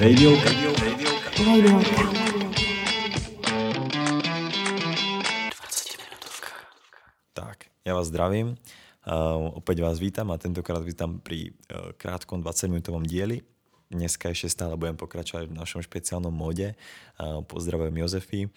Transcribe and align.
Radiovka. 0.00 0.48
Radiovka. 1.44 2.02
Tak, 7.36 7.68
ja 7.84 7.92
vás 7.92 8.08
zdravím. 8.08 8.56
Uh, 9.04 9.60
opäť 9.60 9.84
vás 9.84 10.00
vítam 10.00 10.32
a 10.32 10.40
tentokrát 10.40 10.80
vítam 10.88 11.20
pri 11.20 11.52
uh, 11.52 11.92
krátkom 12.00 12.40
20-minútovom 12.40 13.04
dieli. 13.04 13.44
Dneska 13.92 14.32
ešte 14.32 14.48
stále 14.48 14.80
budem 14.80 14.96
pokračovať 14.96 15.52
v 15.52 15.58
našom 15.60 15.84
špeciálnom 15.84 16.32
móde. 16.32 16.80
Uh, 17.20 17.44
pozdravujem 17.44 18.00
Jozefy 18.00 18.48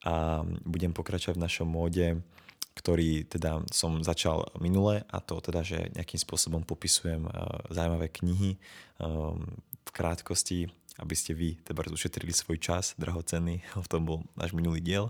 a 0.00 0.48
budem 0.64 0.96
pokračovať 0.96 1.36
v 1.36 1.44
našom 1.44 1.68
móde, 1.68 2.24
ktorý 2.72 3.28
teda 3.28 3.68
som 3.68 4.00
začal 4.00 4.48
minule 4.64 5.04
a 5.12 5.20
to 5.20 5.44
teda, 5.44 5.60
že 5.60 5.92
nejakým 5.92 6.24
spôsobom 6.24 6.64
popisujem 6.64 7.28
uh, 7.28 7.68
zaujímavé 7.68 8.08
knihy 8.08 8.56
um, 8.96 9.44
v 9.84 9.90
krátkosti, 9.92 10.72
aby 11.00 11.14
ste 11.16 11.36
vy 11.36 11.56
teda 11.62 11.92
ušetrili 11.92 12.32
svoj 12.32 12.60
čas 12.60 12.96
drahocenný, 12.96 13.62
v 13.84 13.90
tom 13.90 14.02
bol 14.04 14.18
náš 14.36 14.56
minulý 14.56 14.80
diel. 14.80 15.08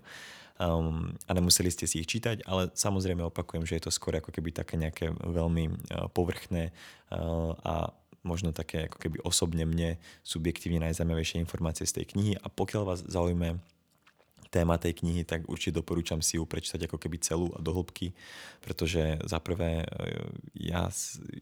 Um, 0.56 1.12
a 1.28 1.36
nemuseli 1.36 1.68
ste 1.68 1.84
si 1.84 2.00
ich 2.00 2.08
čítať, 2.08 2.48
ale 2.48 2.72
samozrejme 2.72 3.20
opakujem, 3.28 3.68
že 3.68 3.76
je 3.76 3.82
to 3.84 3.92
skôr 3.92 4.16
ako 4.16 4.32
keby 4.32 4.56
také 4.56 4.80
nejaké 4.80 5.12
veľmi 5.12 5.68
uh, 5.68 6.08
povrchné 6.08 6.72
uh, 7.12 7.52
a 7.60 7.92
možno 8.24 8.56
také 8.56 8.88
ako 8.90 8.98
keby 8.98 9.16
osobne 9.22 9.68
mne 9.68 10.00
subjektívne 10.26 10.82
najzaujímavejšie 10.82 11.38
informácie 11.38 11.84
z 11.84 12.02
tej 12.02 12.16
knihy. 12.16 12.32
A 12.40 12.50
pokiaľ 12.50 12.82
vás 12.82 13.00
zaujíme 13.06 13.60
téma 14.56 14.80
tej 14.80 15.04
knihy, 15.04 15.28
tak 15.28 15.44
určite 15.52 15.84
doporúčam 15.84 16.24
si 16.24 16.40
ju 16.40 16.48
prečítať 16.48 16.88
ako 16.88 16.96
keby 16.96 17.20
celú 17.20 17.52
a 17.52 17.60
do 17.60 17.76
hĺbky, 17.76 18.16
pretože 18.64 19.20
za 19.28 19.36
prvé 19.36 19.84
e, 19.84 19.86
ja, 20.56 20.88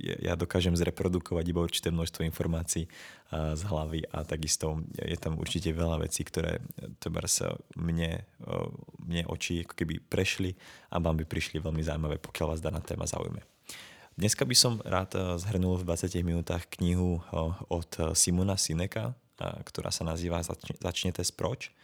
ja 0.02 0.34
dokážem 0.34 0.74
zreprodukovať 0.74 1.44
iba 1.46 1.62
určité 1.62 1.94
množstvo 1.94 2.26
informácií 2.26 2.90
z 3.34 3.62
hlavy 3.66 4.06
a 4.14 4.22
takisto 4.22 4.82
je 4.94 5.18
tam 5.18 5.38
určite 5.38 5.74
veľa 5.74 6.06
vecí, 6.06 6.22
ktoré 6.22 6.62
sa 7.30 7.54
mne, 7.78 8.26
e, 8.42 8.54
mne 9.06 9.22
oči 9.30 9.62
ako 9.62 9.74
keby 9.78 10.02
prešli 10.02 10.58
a 10.90 10.98
vám 10.98 11.22
by 11.22 11.24
prišli 11.26 11.62
veľmi 11.62 11.82
zaujímavé, 11.86 12.18
pokiaľ 12.18 12.46
vás 12.54 12.62
daná 12.62 12.82
téma 12.82 13.06
zaujme. 13.06 13.42
Dneska 14.14 14.46
by 14.46 14.56
som 14.58 14.78
rád 14.82 15.14
e, 15.14 15.38
zhrnul 15.38 15.78
v 15.82 15.86
20 15.86 16.18
minútach 16.26 16.66
knihu 16.78 17.22
od 17.70 17.90
Simona 18.18 18.58
Sineka, 18.58 19.14
ktorá 19.38 19.90
sa 19.90 20.06
nazýva 20.06 20.46
Začnete 20.78 21.26
sproč 21.26 21.74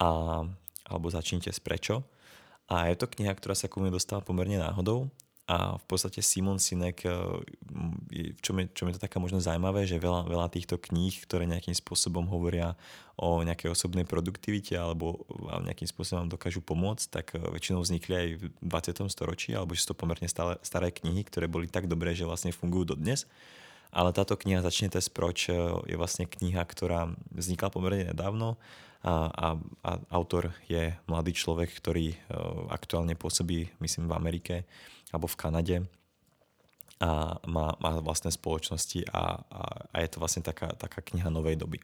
a, 0.00 0.42
alebo 0.86 1.06
začnite 1.08 1.50
s 1.52 1.60
prečo. 1.60 2.04
A 2.66 2.90
je 2.90 2.98
to 2.98 3.06
kniha, 3.06 3.30
ktorá 3.34 3.54
sa 3.54 3.70
ku 3.70 3.78
mne 3.78 3.94
dostala 3.94 4.24
pomerne 4.24 4.58
náhodou 4.58 5.06
a 5.46 5.78
v 5.78 5.84
podstate 5.86 6.26
Simon 6.26 6.58
Sinek, 6.58 7.06
eh, 7.06 7.14
čo 8.42 8.50
mi, 8.50 8.66
čo 8.66 8.82
mi 8.82 8.90
to 8.90 8.98
taká 8.98 9.22
možno 9.22 9.38
zaujímavé, 9.38 9.86
že 9.86 10.02
veľa, 10.02 10.26
veľa 10.26 10.50
týchto 10.50 10.74
kníh, 10.74 11.14
ktoré 11.22 11.46
nejakým 11.46 11.74
spôsobom 11.74 12.26
hovoria 12.26 12.74
o 13.14 13.38
nejakej 13.46 13.70
osobnej 13.70 14.02
produktivite 14.02 14.74
alebo 14.74 15.22
nejakým 15.62 15.86
spôsobom 15.86 16.26
dokážu 16.26 16.66
pomôcť, 16.66 17.06
tak 17.06 17.26
eh, 17.38 17.46
väčšinou 17.46 17.78
vznikli 17.78 18.14
aj 18.18 18.28
v 18.42 18.44
20. 18.58 19.06
storočí, 19.06 19.54
alebo 19.54 19.78
že 19.78 19.86
sú 19.86 19.94
to 19.94 20.00
pomerne 20.02 20.26
stále, 20.26 20.58
staré 20.66 20.90
knihy, 20.90 21.22
ktoré 21.22 21.46
boli 21.46 21.70
tak 21.70 21.86
dobré, 21.86 22.18
že 22.18 22.26
vlastne 22.26 22.50
fungujú 22.50 22.98
dodnes. 22.98 23.30
Ale 23.94 24.10
táto 24.10 24.34
kniha 24.34 24.66
Začnete 24.66 24.98
sproč 24.98 25.46
eh, 25.46 25.54
je 25.86 25.94
vlastne 25.94 26.26
kniha, 26.26 26.66
ktorá 26.66 27.14
vznikla 27.30 27.70
pomerne 27.70 28.10
nedávno 28.10 28.58
a, 29.06 29.30
a, 29.30 29.48
a 29.86 29.90
autor 30.10 30.50
je 30.66 30.90
mladý 31.06 31.30
človek, 31.30 31.70
ktorý 31.70 32.10
uh, 32.10 32.66
aktuálne 32.74 33.14
pôsobí, 33.14 33.78
myslím, 33.78 34.10
v 34.10 34.16
Amerike 34.18 34.54
alebo 35.14 35.30
v 35.30 35.38
Kanade 35.38 35.76
a 36.96 37.36
má, 37.46 37.76
má 37.76 37.90
vlastné 38.00 38.32
spoločnosti 38.32 39.04
a, 39.12 39.44
a, 39.46 39.62
a 39.92 39.96
je 40.00 40.08
to 40.10 40.18
vlastne 40.18 40.42
taká, 40.42 40.72
taká 40.74 41.04
kniha 41.04 41.28
novej 41.28 41.60
doby. 41.60 41.78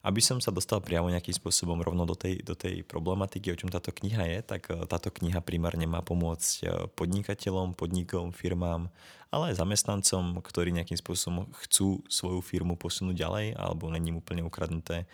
Aby 0.00 0.24
som 0.24 0.40
sa 0.40 0.48
dostal 0.48 0.80
priamo 0.80 1.12
nejakým 1.12 1.36
spôsobom 1.36 1.76
rovno 1.84 2.08
do 2.08 2.16
tej, 2.16 2.40
do 2.40 2.56
tej 2.56 2.80
problematiky, 2.88 3.52
o 3.52 3.58
čom 3.58 3.68
táto 3.68 3.92
kniha 3.92 4.24
je, 4.32 4.38
tak 4.40 4.72
e, 4.72 4.88
táto 4.88 5.12
kniha 5.12 5.44
primárne 5.44 5.84
má 5.84 6.00
pomôcť 6.00 6.50
e, 6.60 6.64
podnikateľom, 6.96 7.76
podnikom, 7.76 8.32
firmám, 8.32 8.88
ale 9.28 9.52
aj 9.52 9.60
zamestnancom, 9.60 10.40
ktorí 10.40 10.72
nejakým 10.72 10.96
spôsobom 10.96 11.52
chcú 11.64 12.00
svoju 12.08 12.40
firmu 12.40 12.74
posunúť 12.80 13.14
ďalej 13.14 13.46
alebo 13.54 13.92
není 13.92 14.10
úplne 14.10 14.42
ukradnuté, 14.42 15.06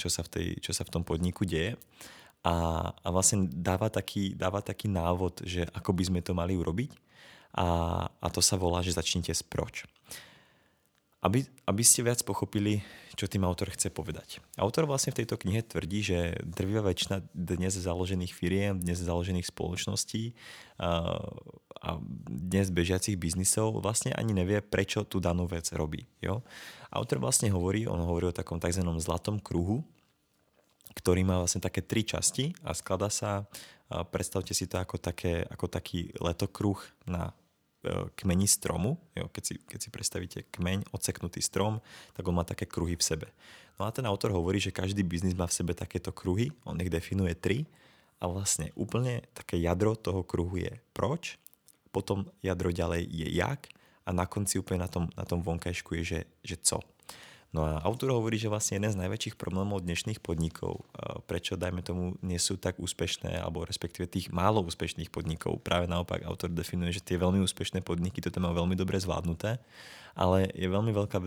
čo 0.00 0.08
sa 0.08 0.24
v, 0.24 0.28
tej, 0.32 0.46
čo 0.64 0.72
sa 0.72 0.80
v 0.88 0.92
tom 0.96 1.02
podniku 1.04 1.44
deje. 1.44 1.76
A, 2.40 2.88
a 2.88 3.08
vlastne 3.12 3.52
dáva 3.52 3.92
taký, 3.92 4.32
dáva 4.32 4.64
taký 4.64 4.88
návod, 4.88 5.44
že 5.44 5.68
ako 5.76 5.92
by 5.92 6.02
sme 6.08 6.20
to 6.24 6.32
mali 6.32 6.56
urobiť 6.56 6.96
a, 7.52 7.68
a 8.08 8.26
to 8.32 8.40
sa 8.40 8.56
volá, 8.56 8.80
že 8.80 8.96
začnite 8.96 9.28
s 9.28 9.44
proč. 9.44 9.84
Aby, 11.20 11.44
aby 11.68 11.84
ste 11.84 12.00
viac 12.00 12.24
pochopili, 12.24 12.80
čo 13.12 13.28
tým 13.28 13.44
autor 13.44 13.68
chce 13.68 13.92
povedať. 13.92 14.40
Autor 14.56 14.88
vlastne 14.88 15.12
v 15.12 15.20
tejto 15.20 15.36
knihe 15.36 15.60
tvrdí, 15.60 16.00
že 16.00 16.40
drvivá 16.40 16.88
väčšina 16.88 17.20
dnes 17.36 17.76
založených 17.76 18.32
firiem, 18.32 18.80
dnes 18.80 19.04
založených 19.04 19.44
spoločností 19.44 20.32
a, 20.80 21.20
a 21.84 21.88
dnes 22.24 22.72
bežiacich 22.72 23.20
biznisov 23.20 23.84
vlastne 23.84 24.16
ani 24.16 24.32
nevie, 24.32 24.64
prečo 24.64 25.04
tú 25.04 25.20
danú 25.20 25.44
vec 25.44 25.68
robí. 25.76 26.08
Jo? 26.24 26.40
Autor 26.88 27.20
vlastne 27.20 27.52
hovorí, 27.52 27.84
on 27.84 28.00
hovorí 28.00 28.32
o 28.32 28.32
takom 28.32 28.56
tzv. 28.56 28.80
zlatom 29.04 29.44
kruhu, 29.44 29.84
ktorý 30.96 31.20
má 31.28 31.36
vlastne 31.36 31.60
také 31.60 31.84
tri 31.84 32.00
časti 32.00 32.56
a 32.64 32.72
skladá 32.72 33.12
sa, 33.12 33.44
predstavte 34.08 34.56
si 34.56 34.64
to 34.64 34.80
ako, 34.80 34.96
také, 34.96 35.44
ako 35.52 35.68
taký 35.68 36.16
letokruh 36.16 36.80
na 37.04 37.36
kmeni 38.16 38.44
stromu. 38.44 39.00
Jo, 39.16 39.28
keď, 39.32 39.42
si, 39.44 39.54
keď 39.56 39.78
si 39.80 39.88
predstavíte 39.88 40.38
kmeň, 40.52 40.92
odseknutý 40.92 41.40
strom, 41.40 41.80
tak 42.12 42.28
on 42.28 42.36
má 42.36 42.44
také 42.44 42.68
kruhy 42.68 42.96
v 42.96 43.04
sebe. 43.04 43.26
No 43.80 43.88
a 43.88 43.94
ten 43.94 44.04
autor 44.04 44.36
hovorí, 44.36 44.60
že 44.60 44.74
každý 44.74 45.00
biznis 45.00 45.32
má 45.32 45.48
v 45.48 45.56
sebe 45.56 45.72
takéto 45.72 46.12
kruhy, 46.12 46.52
on 46.68 46.76
ich 46.84 46.92
definuje 46.92 47.32
tri 47.32 47.64
a 48.20 48.28
vlastne 48.28 48.68
úplne 48.76 49.24
také 49.32 49.56
jadro 49.56 49.96
toho 49.96 50.20
kruhu 50.20 50.60
je 50.60 50.72
proč, 50.92 51.40
potom 51.88 52.28
jadro 52.44 52.68
ďalej 52.68 53.08
je 53.08 53.28
jak 53.32 53.72
a 54.04 54.12
na 54.12 54.28
konci 54.28 54.60
úplne 54.60 54.84
na 54.84 54.90
tom, 54.92 55.08
na 55.16 55.24
tom 55.24 55.40
vonkajšku 55.40 55.96
je, 56.00 56.02
že, 56.04 56.20
že 56.44 56.56
co. 56.60 56.84
No 57.50 57.66
a 57.66 57.82
autor 57.82 58.14
hovorí, 58.14 58.38
že 58.38 58.46
vlastne 58.46 58.78
jeden 58.78 58.94
z 58.94 59.00
najväčších 59.02 59.34
problémov 59.34 59.82
dnešných 59.82 60.22
podnikov, 60.22 60.86
prečo, 61.26 61.58
dajme 61.58 61.82
tomu, 61.82 62.14
nie 62.22 62.38
sú 62.38 62.54
tak 62.54 62.78
úspešné, 62.78 63.42
alebo 63.42 63.66
respektíve 63.66 64.06
tých 64.06 64.30
málo 64.30 64.62
úspešných 64.62 65.10
podnikov. 65.10 65.58
Práve 65.66 65.90
naopak, 65.90 66.22
autor 66.22 66.54
definuje, 66.54 66.94
že 66.94 67.02
tie 67.02 67.18
veľmi 67.18 67.42
úspešné 67.42 67.82
podniky 67.82 68.22
toto 68.22 68.38
majú 68.38 68.62
veľmi 68.62 68.78
dobre 68.78 69.02
zvládnuté, 69.02 69.58
ale 70.14 70.46
je 70.54 70.70
veľmi 70.70 70.94
veľká 70.94 71.18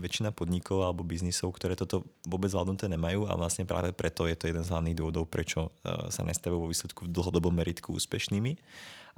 väčšina 0.00 0.32
podnikov 0.32 0.88
alebo 0.88 1.04
biznisov, 1.04 1.52
ktoré 1.52 1.76
toto 1.76 2.08
vôbec 2.24 2.48
zvládnuté 2.48 2.88
nemajú 2.88 3.28
a 3.28 3.36
vlastne 3.36 3.68
práve 3.68 3.92
preto 3.92 4.24
je 4.24 4.40
to 4.40 4.48
jeden 4.48 4.64
z 4.64 4.72
hlavných 4.72 4.96
dôvodov, 4.96 5.28
prečo 5.28 5.68
e, 5.84 6.12
sa 6.12 6.24
nestavujú 6.24 6.60
vo 6.64 6.72
výsledku 6.72 7.08
v 7.08 7.12
dlhodobom 7.12 7.52
meritku 7.52 7.92
úspešnými 7.92 8.56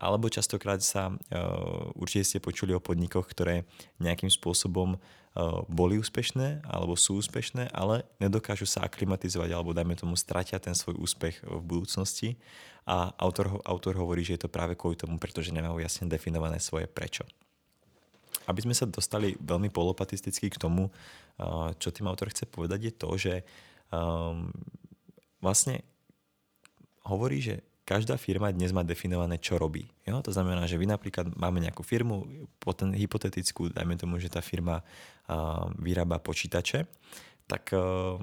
alebo 0.00 0.32
častokrát 0.32 0.80
sa, 0.80 1.12
uh, 1.12 1.92
určite 1.92 2.24
ste 2.24 2.38
počuli 2.40 2.72
o 2.72 2.80
podnikoch, 2.80 3.28
ktoré 3.28 3.68
nejakým 4.00 4.32
spôsobom 4.32 4.96
boli 5.70 5.94
úspešné 6.02 6.66
alebo 6.66 6.98
sú 6.98 7.22
úspešné, 7.22 7.70
ale 7.70 8.02
nedokážu 8.18 8.66
sa 8.66 8.82
aklimatizovať 8.82 9.50
alebo 9.54 9.70
dajme 9.70 9.94
tomu 9.94 10.18
stratia 10.18 10.58
ten 10.58 10.74
svoj 10.74 10.98
úspech 10.98 11.46
v 11.46 11.62
budúcnosti 11.62 12.34
a 12.82 13.14
autor, 13.22 13.62
autor 13.62 13.94
hovorí, 13.94 14.26
že 14.26 14.34
je 14.34 14.42
to 14.46 14.50
práve 14.50 14.74
kvôli 14.74 14.98
tomu, 14.98 15.22
pretože 15.22 15.54
nemajú 15.54 15.78
jasne 15.78 16.10
definované 16.10 16.58
svoje 16.58 16.90
prečo. 16.90 17.22
Aby 18.50 18.66
sme 18.66 18.74
sa 18.74 18.90
dostali 18.90 19.38
veľmi 19.38 19.70
polopatisticky 19.70 20.50
k 20.50 20.58
tomu, 20.58 20.90
uh, 20.90 21.70
čo 21.78 21.94
tým 21.94 22.10
autor 22.10 22.34
chce 22.34 22.50
povedať, 22.50 22.90
je 22.90 22.94
to, 22.98 23.10
že 23.14 23.34
um, 23.94 24.50
vlastne 25.38 25.86
hovorí, 27.06 27.38
že 27.38 27.62
každá 27.90 28.14
firma 28.14 28.54
dnes 28.54 28.70
má 28.70 28.86
definované, 28.86 29.34
čo 29.42 29.58
robí. 29.58 29.90
Jo? 30.06 30.22
To 30.22 30.30
znamená, 30.30 30.62
že 30.70 30.78
vy 30.78 30.86
napríklad 30.86 31.34
máme 31.34 31.58
nejakú 31.58 31.82
firmu, 31.82 32.46
poten, 32.62 32.94
hypotetickú, 32.94 33.74
dajme 33.74 33.98
tomu, 33.98 34.22
že 34.22 34.30
tá 34.30 34.38
firma 34.38 34.78
uh, 34.78 35.66
vyrába 35.74 36.22
počítače, 36.22 36.86
tak 37.50 37.74
uh, 37.74 38.14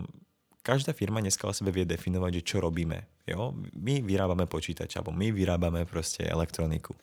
každá 0.64 0.96
firma 0.96 1.20
dneska 1.20 1.44
o 1.44 1.52
sebe 1.52 1.76
vie 1.76 1.84
definovať, 1.84 2.40
že 2.40 2.48
čo 2.48 2.58
robíme. 2.64 3.28
Jo? 3.28 3.52
My 3.76 4.00
vyrábame 4.00 4.48
počítač, 4.48 4.96
alebo 4.96 5.12
my 5.12 5.36
vyrábame 5.36 5.84
proste 5.84 6.24
elektroniku. 6.24 6.96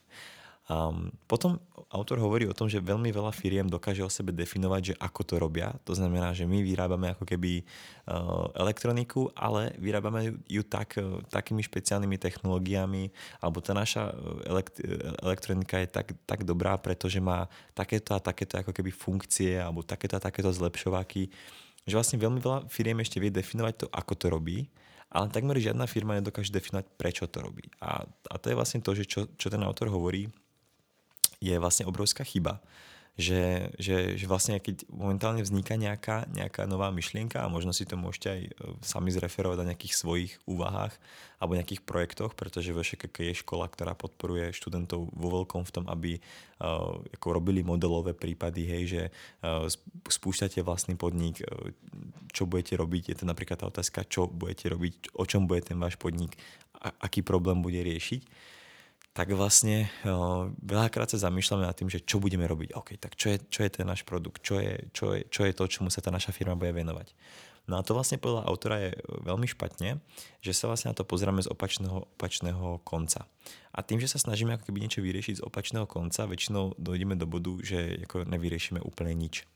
Um, 0.64 1.12
potom 1.28 1.60
autor 1.92 2.16
hovorí 2.24 2.48
o 2.48 2.56
tom, 2.56 2.72
že 2.72 2.80
veľmi 2.80 3.12
veľa 3.12 3.36
firiem 3.36 3.68
dokáže 3.68 4.00
o 4.00 4.08
sebe 4.08 4.32
definovať, 4.32 4.82
že 4.82 4.94
ako 4.96 5.20
to 5.20 5.34
robia. 5.36 5.76
To 5.84 5.92
znamená, 5.92 6.32
že 6.32 6.48
my 6.48 6.64
vyrábame 6.64 7.12
ako 7.12 7.28
keby 7.28 7.60
uh, 7.60 8.48
elektroniku, 8.56 9.28
ale 9.36 9.76
vyrábame 9.76 10.40
ju 10.48 10.64
tak, 10.64 10.96
uh, 10.96 11.20
takými 11.28 11.60
špeciálnymi 11.60 12.16
technológiami, 12.16 13.12
alebo 13.44 13.60
tá 13.60 13.76
naša 13.76 14.08
e, 14.08 14.12
elekt- 14.48 14.80
elektronika 15.20 15.84
je 15.84 15.88
tak, 15.92 16.16
tak 16.24 16.48
dobrá, 16.48 16.80
pretože 16.80 17.20
má 17.20 17.44
takéto 17.76 18.16
a 18.16 18.20
takéto 18.24 18.56
ako 18.56 18.72
keby 18.72 18.88
funkcie, 18.88 19.60
alebo 19.60 19.84
takéto 19.84 20.16
a 20.16 20.24
takéto 20.24 20.48
zlepšováky, 20.48 21.28
že 21.84 21.92
vlastne 21.92 22.16
veľmi 22.16 22.40
veľa 22.40 22.72
firiem 22.72 23.04
ešte 23.04 23.20
vie 23.20 23.28
definovať 23.28 23.84
to, 23.84 23.86
ako 23.92 24.12
to 24.16 24.26
robí, 24.32 24.64
ale 25.12 25.28
takmer 25.28 25.60
žiadna 25.60 25.84
firma 25.84 26.16
nedokáže 26.16 26.48
definovať, 26.48 26.88
prečo 26.96 27.28
to 27.28 27.44
robí. 27.44 27.68
A, 27.84 28.08
a 28.08 28.34
to 28.40 28.48
je 28.48 28.56
vlastne 28.56 28.80
to, 28.80 28.96
že 28.96 29.04
čo, 29.04 29.28
čo 29.36 29.52
ten 29.52 29.60
autor 29.60 29.92
hovorí, 29.92 30.32
je 31.44 31.60
vlastne 31.60 31.84
obrovská 31.84 32.24
chyba, 32.24 32.64
že, 33.14 33.70
že, 33.78 34.18
že 34.18 34.26
vlastne 34.26 34.58
keď 34.58 34.90
momentálne 34.90 35.38
vzniká 35.38 35.78
nejaká, 35.78 36.26
nejaká 36.34 36.66
nová 36.66 36.90
myšlienka 36.90 37.46
a 37.46 37.52
možno 37.52 37.70
si 37.70 37.86
to 37.86 37.94
môžete 37.94 38.26
aj 38.26 38.42
e, 38.42 38.50
sami 38.82 39.14
zreferovať 39.14 39.62
na 39.62 39.68
nejakých 39.70 39.94
svojich 39.94 40.32
úvahách 40.50 40.90
alebo 41.38 41.54
nejakých 41.54 41.86
projektoch, 41.86 42.34
pretože 42.34 42.74
VŠKK 42.74 43.30
je 43.30 43.40
škola, 43.46 43.70
ktorá 43.70 43.94
podporuje 43.94 44.50
študentov 44.50 45.14
vo 45.14 45.28
veľkom 45.30 45.62
v 45.62 45.74
tom, 45.76 45.84
aby 45.92 46.16
uh, 46.16 46.96
ako 47.20 47.36
robili 47.36 47.60
modelové 47.60 48.16
prípady, 48.16 48.64
hej, 48.64 48.82
že 48.88 49.02
uh, 49.44 49.68
spúšťate 50.08 50.64
vlastný 50.64 50.96
podnik, 50.96 51.44
uh, 51.44 51.68
čo 52.32 52.48
budete 52.48 52.80
robiť, 52.80 53.12
je 53.12 53.16
to 53.20 53.24
napríklad 53.28 53.60
tá 53.60 53.68
otázka, 53.68 54.08
čo 54.08 54.24
budete 54.24 54.72
robiť, 54.72 55.12
o 55.20 55.28
čom 55.28 55.44
bude 55.44 55.60
ten 55.60 55.76
váš 55.76 56.00
podnik, 56.00 56.32
a, 56.80 56.96
aký 56.96 57.20
problém 57.20 57.60
bude 57.60 57.84
riešiť 57.84 58.24
tak 59.14 59.30
vlastne 59.30 59.86
uh, 60.02 60.50
veľakrát 60.58 61.06
sa 61.06 61.30
zamýšľame 61.30 61.62
nad 61.62 61.78
tým, 61.78 61.86
že 61.86 62.02
čo 62.02 62.18
budeme 62.18 62.50
robiť. 62.50 62.74
OK, 62.74 62.98
tak 62.98 63.14
čo 63.14 63.30
je, 63.30 63.38
čo 63.46 63.62
je 63.62 63.70
ten 63.70 63.86
náš 63.86 64.02
produkt? 64.02 64.42
Čo 64.42 64.58
je, 64.58 64.90
čo, 64.90 65.14
je, 65.14 65.22
čo 65.30 65.46
je 65.46 65.54
to, 65.54 65.70
čomu 65.70 65.86
sa 65.86 66.02
tá 66.02 66.10
naša 66.10 66.34
firma 66.34 66.58
bude 66.58 66.74
venovať? 66.74 67.14
No 67.64 67.80
a 67.80 67.86
to 67.86 67.96
vlastne 67.96 68.20
podľa 68.20 68.44
autora 68.44 68.76
je 68.76 68.90
veľmi 69.24 69.48
špatne, 69.48 69.96
že 70.44 70.52
sa 70.52 70.68
vlastne 70.68 70.92
na 70.92 70.98
to 70.98 71.06
pozrieme 71.06 71.40
z 71.40 71.48
opačného, 71.48 72.10
opačného 72.18 72.82
konca. 72.84 73.24
A 73.72 73.80
tým, 73.80 74.02
že 74.02 74.10
sa 74.10 74.20
snažíme 74.20 74.52
ako 74.52 74.68
keby 74.68 74.84
niečo 74.84 75.00
vyriešiť 75.00 75.40
z 75.40 75.44
opačného 75.46 75.88
konca, 75.88 76.28
väčšinou 76.28 76.76
dojdeme 76.76 77.16
do 77.16 77.24
bodu, 77.24 77.56
že 77.64 78.04
ako 78.04 78.28
nevyriešime 78.28 78.84
úplne 78.84 79.16
nič. 79.16 79.48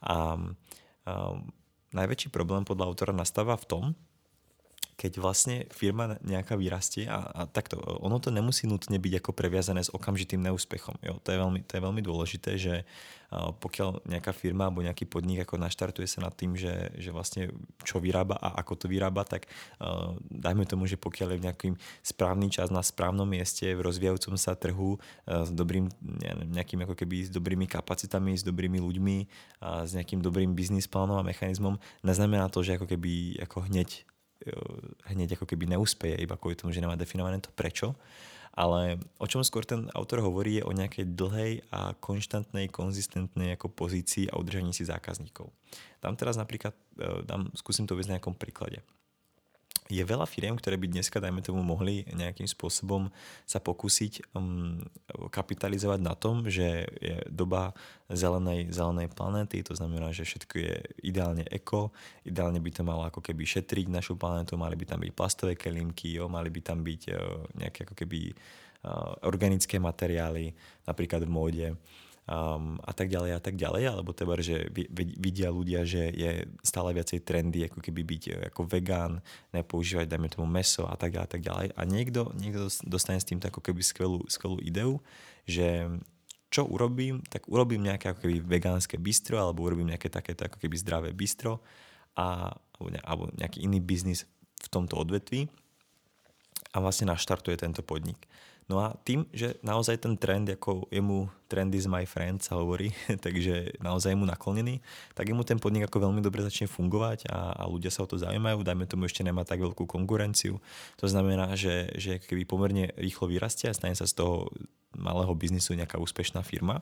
A, 0.00 0.40
a 1.04 1.12
najväčší 1.92 2.32
problém 2.32 2.64
podľa 2.64 2.88
autora 2.88 3.12
nastáva 3.12 3.60
v 3.60 3.68
tom, 3.68 3.84
keď 5.00 5.16
vlastne 5.16 5.64
firma 5.72 6.20
nejaká 6.20 6.60
vyrastie 6.60 7.08
a, 7.08 7.24
a 7.32 7.40
takto, 7.48 7.80
ono 7.80 8.20
to 8.20 8.28
nemusí 8.28 8.68
nutne 8.68 9.00
byť 9.00 9.24
ako 9.24 9.32
previazané 9.32 9.80
s 9.80 9.88
okamžitým 9.88 10.44
neúspechom. 10.44 11.00
Jo? 11.00 11.16
To, 11.24 11.28
je 11.32 11.38
veľmi, 11.40 11.60
to 11.64 11.72
je 11.80 11.84
veľmi 11.88 12.02
dôležité, 12.04 12.50
že 12.60 12.84
pokiaľ 13.32 14.10
nejaká 14.10 14.34
firma 14.34 14.66
alebo 14.66 14.82
nejaký 14.82 15.06
podnik 15.06 15.46
ako 15.46 15.54
naštartuje 15.62 16.02
sa 16.10 16.18
nad 16.26 16.34
tým, 16.34 16.58
že, 16.58 16.90
že 16.98 17.14
vlastne 17.14 17.54
čo 17.86 18.02
vyrába 18.02 18.34
a 18.34 18.58
ako 18.58 18.74
to 18.74 18.86
vyrába, 18.90 19.22
tak 19.22 19.46
uh, 19.78 20.18
dajme 20.26 20.66
tomu, 20.66 20.90
že 20.90 20.98
pokiaľ 20.98 21.38
je 21.38 21.38
v 21.38 21.46
nejakým 21.46 21.74
správny 22.02 22.50
čas 22.50 22.74
na 22.74 22.82
správnom 22.82 23.30
mieste 23.30 23.70
v 23.70 23.86
rozvíjajúcom 23.86 24.34
sa 24.34 24.58
trhu 24.58 24.98
uh, 24.98 25.46
s 25.46 25.50
dobrým, 25.54 25.86
nejakým 26.50 26.82
ako 26.82 26.98
keby 26.98 27.16
s 27.22 27.30
dobrými 27.30 27.70
kapacitami, 27.70 28.34
s 28.34 28.42
dobrými 28.42 28.82
ľuďmi 28.82 29.16
a 29.62 29.86
s 29.86 29.94
nejakým 29.94 30.18
dobrým 30.18 30.50
biznis 30.58 30.90
plánom 30.90 31.14
a 31.14 31.22
mechanizmom, 31.22 31.78
neznamená 32.02 32.50
to, 32.50 32.66
že 32.66 32.82
ako 32.82 32.90
keby 32.90 33.38
ako 33.46 33.62
hneď 33.70 34.10
hneď 35.12 35.36
ako 35.36 35.44
keby 35.44 35.68
neúspeje, 35.68 36.16
iba 36.16 36.36
kvôli 36.36 36.56
tomu, 36.56 36.72
že 36.72 36.80
nemá 36.80 36.96
definované 36.96 37.40
to 37.40 37.52
prečo. 37.52 37.92
Ale 38.50 38.98
o 39.22 39.30
čom 39.30 39.46
skôr 39.46 39.62
ten 39.62 39.86
autor 39.94 40.26
hovorí 40.26 40.58
je 40.58 40.66
o 40.66 40.74
nejakej 40.74 41.14
dlhej 41.14 41.52
a 41.70 41.94
konštantnej, 41.94 42.66
konzistentnej 42.66 43.54
ako 43.54 43.70
pozícii 43.70 44.26
a 44.26 44.36
udržaní 44.42 44.74
si 44.74 44.82
zákazníkov. 44.82 45.54
Dám 46.02 46.18
teraz 46.18 46.34
napríklad, 46.34 46.74
e, 46.98 47.22
dám, 47.22 47.46
skúsim 47.54 47.86
to 47.86 47.94
uvieť 47.94 48.10
na 48.10 48.14
nejakom 48.18 48.34
príklade 48.34 48.82
je 49.90 50.04
veľa 50.06 50.24
firiem, 50.24 50.54
ktoré 50.54 50.78
by 50.78 50.86
dneska, 50.86 51.18
dajme 51.18 51.42
tomu, 51.42 51.66
mohli 51.66 52.06
nejakým 52.14 52.46
spôsobom 52.46 53.10
sa 53.42 53.58
pokúsiť 53.58 54.32
um, 54.38 54.78
kapitalizovať 55.34 56.00
na 56.00 56.14
tom, 56.14 56.46
že 56.46 56.86
je 57.02 57.18
doba 57.26 57.74
zelenej, 58.06 58.70
zelenej 58.70 59.10
planéty, 59.10 59.66
to 59.66 59.74
znamená, 59.74 60.14
že 60.14 60.22
všetko 60.22 60.54
je 60.54 60.74
ideálne 61.02 61.42
eko, 61.50 61.90
ideálne 62.22 62.62
by 62.62 62.70
to 62.70 62.82
malo 62.86 63.02
ako 63.06 63.20
keby 63.20 63.42
šetriť 63.42 63.90
našu 63.90 64.14
planetu, 64.14 64.54
mali 64.54 64.78
by 64.78 64.86
tam 64.86 65.00
byť 65.02 65.12
plastové 65.12 65.54
kelímky, 65.58 66.14
jo, 66.14 66.30
mali 66.30 66.48
by 66.48 66.60
tam 66.62 66.86
byť 66.86 67.02
uh, 67.10 67.18
nejaké 67.58 67.86
ako 67.86 67.94
keby 67.98 68.30
uh, 68.30 69.26
organické 69.26 69.82
materiály, 69.82 70.54
napríklad 70.86 71.26
v 71.26 71.30
móde 71.30 71.66
um, 72.30 72.78
a 72.86 72.92
tak 72.94 73.10
ďalej 73.10 73.30
a 73.34 73.40
tak 73.42 73.58
ďalej, 73.58 73.82
alebo 73.90 74.14
teda, 74.14 74.38
že 74.38 74.70
vidia 74.94 75.50
ľudia, 75.50 75.82
že 75.82 76.14
je 76.14 76.46
stále 76.62 76.94
viacej 76.94 77.26
trendy, 77.26 77.66
ako 77.66 77.82
keby 77.82 78.06
byť 78.06 78.22
e, 78.30 78.32
ako 78.54 78.70
vegán, 78.70 79.18
nepoužívať, 79.50 80.06
dajme 80.06 80.30
tomu 80.30 80.46
meso 80.46 80.86
a 80.86 80.94
tak 80.94 81.18
ďalej 81.18 81.26
a 81.26 81.30
tak 81.30 81.42
ďalej. 81.42 81.66
A 81.74 81.80
niekto, 81.82 82.30
niekto 82.38 82.70
dostane 82.86 83.18
s 83.18 83.26
týmto 83.26 83.50
ako 83.50 83.60
keby 83.60 83.82
skvelú, 83.82 84.22
skvelú 84.30 84.62
ideu, 84.62 85.02
že 85.44 85.90
čo 86.50 86.66
urobím, 86.66 87.22
tak 87.26 87.50
urobím 87.50 87.86
nejaké 87.86 88.14
ako 88.14 88.26
keby 88.26 88.42
vegánske 88.46 88.96
bistro, 88.98 89.38
alebo 89.38 89.66
urobím 89.66 89.90
nejaké 89.90 90.10
takéto 90.10 90.46
ako 90.46 90.58
keby 90.62 90.74
zdravé 90.78 91.08
bistro 91.10 91.62
a, 92.14 92.54
alebo 93.06 93.30
nejaký 93.38 93.66
iný 93.66 93.82
biznis 93.82 94.26
v 94.60 94.68
tomto 94.70 94.98
odvetví 94.98 95.46
a 96.74 96.76
vlastne 96.78 97.10
naštartuje 97.10 97.58
tento 97.58 97.82
podnik. 97.82 98.18
No 98.70 98.78
a 98.78 98.94
tým, 99.02 99.26
že 99.34 99.58
naozaj 99.66 100.06
ten 100.06 100.14
trend, 100.14 100.46
ako 100.46 100.86
je 100.94 101.02
mu 101.02 101.26
trend 101.50 101.74
is 101.74 101.90
my 101.90 102.06
friend 102.06 102.38
sa 102.38 102.54
hovorí, 102.54 102.94
takže 103.26 103.74
naozaj 103.82 104.14
mu 104.14 104.22
naklonený, 104.22 104.78
tak 105.18 105.26
mu 105.34 105.42
ten 105.42 105.58
podnik 105.58 105.90
ako 105.90 106.06
veľmi 106.06 106.22
dobre 106.22 106.46
začne 106.46 106.70
fungovať 106.70 107.26
a, 107.26 107.50
a 107.58 107.62
ľudia 107.66 107.90
sa 107.90 108.06
o 108.06 108.10
to 108.10 108.14
zaujímajú, 108.14 108.62
dajme 108.62 108.86
tomu 108.86 109.10
ešte 109.10 109.26
nemá 109.26 109.42
tak 109.42 109.58
veľkú 109.58 109.90
konkurenciu. 109.90 110.62
To 111.02 111.06
znamená, 111.10 111.58
že, 111.58 111.90
že 111.98 112.22
keby 112.22 112.46
pomerne 112.46 112.94
rýchlo 112.94 113.26
vyrastie 113.26 113.66
a 113.66 113.74
stane 113.74 113.98
sa 113.98 114.06
z 114.06 114.22
toho 114.22 114.46
malého 114.94 115.34
biznisu 115.34 115.74
nejaká 115.74 115.98
úspešná 115.98 116.46
firma. 116.46 116.78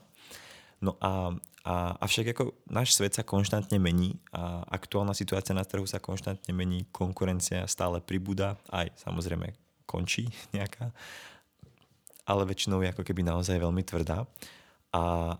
No 0.85 0.93
a, 1.01 1.33
a 1.65 1.97
avšak 2.05 2.37
ako 2.37 2.53
náš 2.69 2.93
svet 3.01 3.17
sa 3.17 3.25
konštantne 3.25 3.81
mení 3.81 4.21
a 4.29 4.61
aktuálna 4.69 5.17
situácia 5.17 5.57
na 5.57 5.65
trhu 5.65 5.89
sa 5.89 5.97
konštantne 5.97 6.53
mení, 6.53 6.85
konkurencia 6.93 7.65
stále 7.65 7.97
pribúda, 7.97 8.61
aj 8.69 8.93
samozrejme 9.01 9.57
končí 9.89 10.29
nejaká 10.55 10.93
ale 12.29 12.45
väčšinou 12.45 12.85
je 12.85 12.93
ako 12.93 13.01
keby 13.01 13.25
naozaj 13.25 13.57
veľmi 13.57 13.81
tvrdá. 13.81 14.29
A 14.93 15.33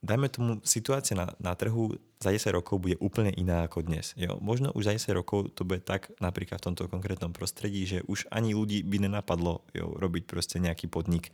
dajme 0.00 0.32
tomu, 0.32 0.50
situácia 0.64 1.12
na, 1.12 1.28
na 1.36 1.52
trhu 1.52 2.00
za 2.18 2.32
10 2.32 2.56
rokov 2.56 2.80
bude 2.80 2.96
úplne 2.98 3.30
iná 3.36 3.68
ako 3.68 3.84
dnes. 3.84 4.16
Jo? 4.16 4.40
Možno 4.40 4.72
už 4.72 4.88
za 4.88 4.96
10 4.96 5.20
rokov 5.20 5.52
to 5.52 5.68
bude 5.68 5.84
tak 5.84 6.08
napríklad 6.18 6.58
v 6.58 6.66
tomto 6.72 6.88
konkrétnom 6.88 7.36
prostredí, 7.36 7.84
že 7.84 8.00
už 8.08 8.26
ani 8.32 8.56
ľudí 8.56 8.80
by 8.82 9.04
nenapadlo 9.04 9.60
jo, 9.76 9.92
robiť 10.00 10.24
proste 10.24 10.56
nejaký 10.56 10.88
podnik, 10.88 11.28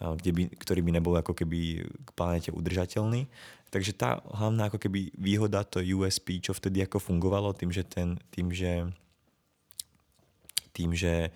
kde 0.00 0.30
by, 0.34 0.42
ktorý 0.58 0.80
by 0.82 0.90
nebol 0.98 1.14
ako 1.14 1.32
keby 1.32 1.86
k 1.86 2.10
planete 2.18 2.50
udržateľný. 2.50 3.30
Takže 3.70 3.94
tá 3.94 4.18
hlavná 4.34 4.66
ako 4.66 4.82
keby 4.82 5.14
výhoda, 5.14 5.62
to 5.62 5.78
USP, 5.78 6.42
čo 6.42 6.50
vtedy 6.50 6.82
ako 6.82 6.98
fungovalo, 6.98 7.54
tým, 7.54 7.70
že 7.70 7.86
ten, 7.86 8.18
tým, 8.34 8.50
že 8.50 8.90
tým, 10.74 10.90
že 10.96 11.30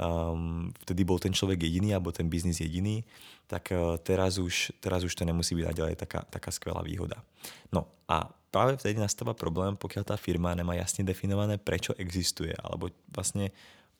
um, 0.00 0.72
vtedy 0.82 1.04
bol 1.04 1.20
ten 1.20 1.36
človek 1.36 1.60
jediný 1.60 1.92
alebo 1.92 2.08
ten 2.08 2.32
biznis 2.32 2.64
jediný, 2.64 3.04
tak 3.44 3.76
uh, 3.76 4.00
teraz, 4.00 4.40
už, 4.40 4.72
teraz 4.80 5.04
už 5.04 5.12
to 5.12 5.28
nemusí 5.28 5.52
byť 5.52 5.76
ďalej 5.76 5.96
taká, 6.00 6.24
taká 6.32 6.48
skvelá 6.48 6.80
výhoda. 6.80 7.20
No 7.68 7.84
a 8.08 8.32
práve 8.48 8.80
vtedy 8.80 8.96
nastáva 8.96 9.36
problém, 9.36 9.76
pokiaľ 9.76 10.04
tá 10.08 10.16
firma 10.16 10.56
nemá 10.56 10.72
jasne 10.74 11.04
definované, 11.04 11.60
prečo 11.60 11.92
existuje, 12.00 12.56
alebo 12.56 12.88
vlastne 13.12 13.52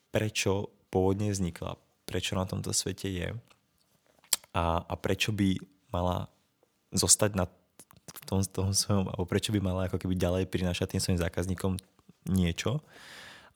prečo 0.08 0.72
pôvodne 0.88 1.28
vznikla, 1.30 1.76
prečo 2.08 2.34
na 2.34 2.48
tomto 2.48 2.72
svete 2.74 3.06
je 3.06 3.28
a, 4.56 4.82
a 4.82 4.94
prečo 4.98 5.30
by 5.30 5.54
mala 5.94 6.26
zostať 6.90 7.38
na 7.38 7.46
v 8.10 8.20
tom, 8.26 8.40
tom 8.42 8.74
svojom, 8.74 9.06
alebo 9.06 9.26
prečo 9.26 9.54
by 9.54 9.60
mala 9.62 9.86
ako 9.86 10.02
keby 10.02 10.18
ďalej 10.18 10.50
prinášať 10.50 10.98
tým 10.98 11.02
svojim 11.02 11.20
zákazníkom 11.22 11.78
niečo, 12.26 12.82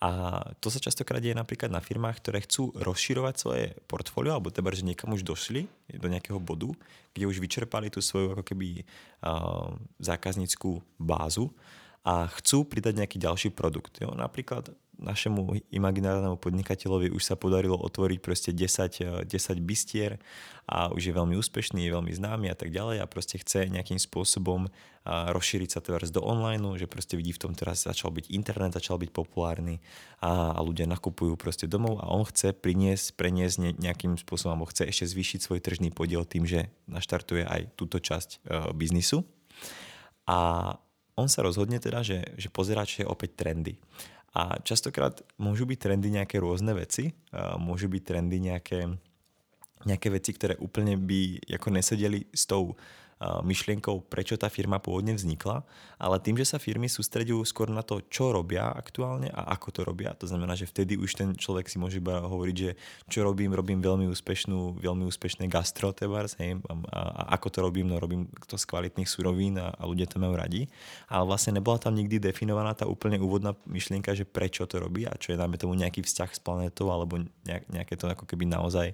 a 0.02 0.42
to 0.60 0.68
sa 0.68 0.82
častokrát 0.82 1.22
deje 1.22 1.38
napríklad 1.38 1.70
na 1.70 1.80
firmách, 1.80 2.20
ktoré 2.20 2.42
chcú 2.44 2.74
rozširovať 2.76 3.34
svoje 3.38 3.64
portfólio, 3.88 4.36
alebo 4.36 4.50
teda, 4.50 4.74
že 4.74 4.84
niekam 4.84 5.14
už 5.14 5.24
došli 5.24 5.64
do 5.96 6.10
nejakého 6.10 6.36
bodu, 6.42 6.68
kde 7.14 7.24
už 7.30 7.40
vyčerpali 7.40 7.88
tú 7.88 8.04
svoju 8.04 8.36
ako 8.36 8.42
keby 8.44 8.82
uh, 8.82 9.72
zákazníckú 10.02 10.82
bázu 11.00 11.48
a 12.04 12.28
chcú 12.36 12.68
pridať 12.68 13.00
nejaký 13.00 13.16
ďalší 13.16 13.48
produkt. 13.56 13.96
Jo? 13.96 14.12
Napríklad 14.12 14.68
našemu 14.98 15.70
imaginárnemu 15.70 16.36
podnikateľovi 16.38 17.10
už 17.10 17.22
sa 17.22 17.34
podarilo 17.34 17.78
otvoriť 17.78 18.18
proste 18.22 18.50
10, 18.54 19.26
10 19.26 19.28
eh, 19.28 19.60
bistier 19.60 20.12
a 20.64 20.88
už 20.90 21.10
je 21.10 21.12
veľmi 21.12 21.36
úspešný, 21.36 21.84
je 21.84 21.92
veľmi 21.92 22.12
známy 22.14 22.48
a 22.48 22.56
tak 22.56 22.72
ďalej 22.72 23.04
a 23.04 23.10
proste 23.10 23.36
chce 23.36 23.68
nejakým 23.68 23.98
spôsobom 24.00 24.66
eh, 24.66 24.72
rozšíriť 25.06 25.70
sa 25.76 25.80
teraz 25.84 26.08
do 26.14 26.22
online, 26.22 26.62
že 26.78 26.86
proste 26.90 27.18
vidí 27.18 27.34
v 27.34 27.42
tom 27.48 27.52
teraz 27.52 27.84
začal 27.84 28.14
byť 28.14 28.32
internet, 28.32 28.76
začal 28.76 28.96
byť 29.00 29.10
populárny 29.10 29.82
a, 30.22 30.56
a 30.56 30.60
ľudia 30.62 30.86
nakupujú 30.86 31.34
proste 31.36 31.68
domov 31.68 32.00
a 32.00 32.08
on 32.08 32.24
chce 32.24 32.54
priniesť, 32.54 33.18
preniesť 33.18 33.76
nejakým 33.76 34.16
spôsobom, 34.16 34.58
alebo 34.58 34.70
chce 34.70 34.88
ešte 34.88 35.10
zvýšiť 35.10 35.40
svoj 35.44 35.60
tržný 35.60 35.90
podiel 35.90 36.22
tým, 36.24 36.48
že 36.48 36.72
naštartuje 36.88 37.44
aj 37.44 37.76
túto 37.76 38.00
časť 38.00 38.28
uh, 38.46 38.72
biznisu. 38.72 39.26
A 40.24 40.72
on 41.14 41.30
sa 41.30 41.46
rozhodne 41.46 41.78
teda, 41.78 42.02
že, 42.02 42.26
že 42.34 42.50
pozerá, 42.50 42.82
čo 42.82 43.06
je 43.06 43.10
opäť 43.10 43.38
trendy. 43.38 43.78
A 44.34 44.58
častokrát 44.66 45.22
môžu 45.38 45.62
byť 45.62 45.78
trendy 45.78 46.10
nejaké 46.10 46.42
rôzne 46.42 46.74
veci, 46.74 47.14
môžu 47.54 47.86
byť 47.86 48.02
trendy 48.02 48.42
nejaké, 48.42 48.90
nejaké 49.86 50.08
veci, 50.10 50.34
ktoré 50.34 50.58
úplne 50.58 50.98
by 50.98 51.54
ako 51.54 51.68
nesedeli 51.70 52.26
s 52.34 52.50
tou 52.50 52.74
myšlienkou, 53.42 54.04
prečo 54.10 54.36
tá 54.36 54.52
firma 54.52 54.76
pôvodne 54.82 55.16
vznikla, 55.16 55.64
ale 55.96 56.16
tým, 56.20 56.36
že 56.36 56.54
sa 56.54 56.58
firmy 56.60 56.90
sústredujú 56.90 57.40
skôr 57.48 57.72
na 57.72 57.80
to, 57.80 58.04
čo 58.12 58.34
robia 58.34 58.68
aktuálne 58.68 59.32
a 59.32 59.54
ako 59.56 59.68
to 59.72 59.80
robia. 59.86 60.12
To 60.20 60.28
znamená, 60.28 60.52
že 60.58 60.68
vtedy 60.68 61.00
už 61.00 61.10
ten 61.16 61.28
človek 61.32 61.70
si 61.70 61.80
môže 61.80 62.02
iba 62.02 62.20
hovoriť, 62.20 62.56
že 62.56 62.70
čo 63.08 63.24
robím, 63.24 63.56
robím 63.56 63.80
veľmi 63.80 64.10
úspešnú, 64.12 64.82
veľmi 64.82 65.08
úspešné 65.08 65.48
gastro, 65.48 65.96
tebars, 65.96 66.36
hej, 66.36 66.60
a, 66.68 66.72
a, 66.92 67.00
ako 67.40 67.48
to 67.48 67.58
robím, 67.64 67.88
no 67.88 67.96
robím 67.96 68.28
to 68.44 68.60
z 68.60 68.64
kvalitných 68.68 69.08
surovín 69.08 69.56
a, 69.56 69.72
a 69.72 69.82
ľudia 69.88 70.04
to 70.10 70.20
majú 70.20 70.36
radi. 70.36 70.68
Ale 71.08 71.24
vlastne 71.24 71.56
nebola 71.56 71.80
tam 71.80 71.96
nikdy 71.96 72.20
definovaná 72.20 72.76
tá 72.76 72.84
úplne 72.84 73.16
úvodná 73.22 73.56
myšlienka, 73.64 74.12
že 74.12 74.28
prečo 74.28 74.68
to 74.68 74.76
robí 74.82 75.08
a 75.08 75.16
čo 75.16 75.32
je 75.32 75.40
dáme 75.40 75.56
tomu 75.56 75.72
nejaký 75.78 76.04
vzťah 76.04 76.30
s 76.34 76.40
planetou 76.42 76.92
alebo 76.92 77.22
nejaké 77.46 77.96
to 77.96 78.10
ako 78.10 78.28
keby 78.28 78.44
naozaj 78.50 78.92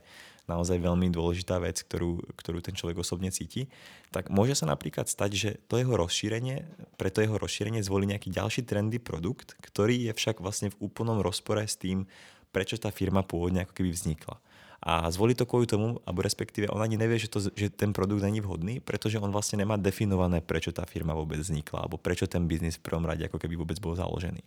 naozaj 0.51 0.83
veľmi 0.83 1.15
dôležitá 1.15 1.63
vec, 1.63 1.87
ktorú, 1.87 2.35
ktorú 2.35 2.59
ten 2.59 2.75
človek 2.75 2.99
osobne 2.99 3.31
cíti, 3.31 3.71
tak 4.11 4.27
môže 4.27 4.59
sa 4.59 4.67
napríklad 4.67 5.07
stať, 5.07 5.31
že 5.39 5.51
to 5.71 5.79
jeho 5.79 5.95
rozšírenie, 5.95 6.67
pre 6.99 7.15
to 7.15 7.23
jeho 7.23 7.39
rozšírenie 7.39 7.79
zvolí 7.87 8.11
nejaký 8.11 8.35
ďalší 8.35 8.67
trendy 8.67 8.99
produkt, 8.99 9.55
ktorý 9.63 10.11
je 10.11 10.13
však 10.13 10.43
vlastne 10.43 10.75
v 10.75 10.79
úplnom 10.83 11.23
rozpore 11.23 11.63
s 11.63 11.79
tým, 11.79 12.11
prečo 12.51 12.75
tá 12.75 12.91
firma 12.91 13.23
pôvodne 13.23 13.63
ako 13.63 13.79
keby 13.79 13.95
vznikla. 13.95 14.43
A 14.81 15.05
zvolí 15.13 15.37
to 15.37 15.45
kvôli 15.45 15.69
tomu, 15.69 16.01
alebo 16.09 16.25
respektíve 16.25 16.73
on 16.73 16.81
ani 16.81 16.97
nevie, 16.97 17.21
že, 17.21 17.29
to, 17.29 17.53
že 17.53 17.69
ten 17.69 17.93
produkt 17.93 18.25
není 18.25 18.41
vhodný, 18.41 18.81
pretože 18.81 19.21
on 19.21 19.29
vlastne 19.29 19.61
nemá 19.61 19.77
definované, 19.77 20.41
prečo 20.41 20.73
tá 20.73 20.89
firma 20.89 21.13
vôbec 21.13 21.37
vznikla, 21.37 21.85
alebo 21.85 22.01
prečo 22.01 22.25
ten 22.25 22.49
biznis 22.49 22.81
v 22.81 22.89
prvom 22.89 23.05
rade 23.05 23.29
ako 23.29 23.37
keby 23.37 23.61
vôbec 23.61 23.77
bol 23.77 23.93
založený. 23.93 24.41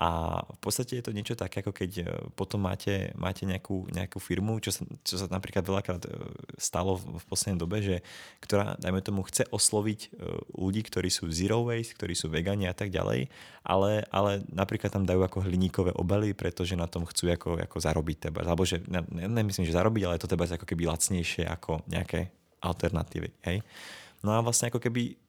A 0.00 0.40
v 0.40 0.58
podstate 0.64 0.96
je 0.96 1.04
to 1.04 1.12
niečo 1.12 1.36
také, 1.36 1.60
ako 1.60 1.76
keď 1.76 1.90
e, 2.00 2.04
potom 2.32 2.64
máte, 2.64 3.12
máte 3.20 3.44
nejakú, 3.44 3.84
nejakú 3.92 4.16
firmu, 4.16 4.56
čo 4.56 4.72
sa, 4.72 4.88
čo 5.04 5.20
sa 5.20 5.26
napríklad 5.28 5.60
veľakrát 5.60 6.02
e, 6.08 6.10
stalo 6.56 6.96
v 6.96 7.20
poslednej 7.28 7.60
dobe, 7.60 7.84
že, 7.84 8.00
ktorá, 8.40 8.80
dajme 8.80 9.04
tomu, 9.04 9.20
chce 9.28 9.44
osloviť 9.52 10.00
e, 10.00 10.08
ľudí, 10.56 10.80
ktorí 10.88 11.12
sú 11.12 11.28
zero 11.28 11.68
waste, 11.68 11.92
ktorí 12.00 12.16
sú 12.16 12.32
vegani 12.32 12.64
a 12.64 12.72
tak 12.72 12.88
ďalej, 12.88 13.28
ale, 13.60 14.08
ale 14.08 14.40
napríklad 14.48 14.88
tam 14.88 15.04
dajú 15.04 15.20
ako 15.20 15.44
hliníkové 15.44 15.92
obaly, 15.92 16.32
pretože 16.32 16.80
na 16.80 16.88
tom 16.88 17.04
chcú 17.04 17.28
ako, 17.36 17.60
ako 17.60 17.76
zarobiť 17.76 18.32
teba. 18.32 18.40
Alebo 18.40 18.64
že, 18.64 18.80
ne, 18.88 19.04
nemyslím, 19.12 19.68
že 19.68 19.76
zarobiť, 19.76 20.08
ale 20.08 20.16
je 20.16 20.24
to 20.24 20.32
teba 20.32 20.48
ako 20.48 20.64
keby 20.64 20.88
lacnejšie 20.88 21.44
ako 21.44 21.84
nejaké 21.92 22.32
alternatívy. 22.64 23.36
Hej? 23.44 23.60
No 24.24 24.32
a 24.32 24.40
vlastne 24.40 24.72
ako 24.72 24.80
keby 24.80 25.20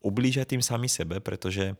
ublížia 0.00 0.48
tým 0.48 0.64
sami 0.64 0.88
sebe, 0.88 1.20
pretože 1.20 1.76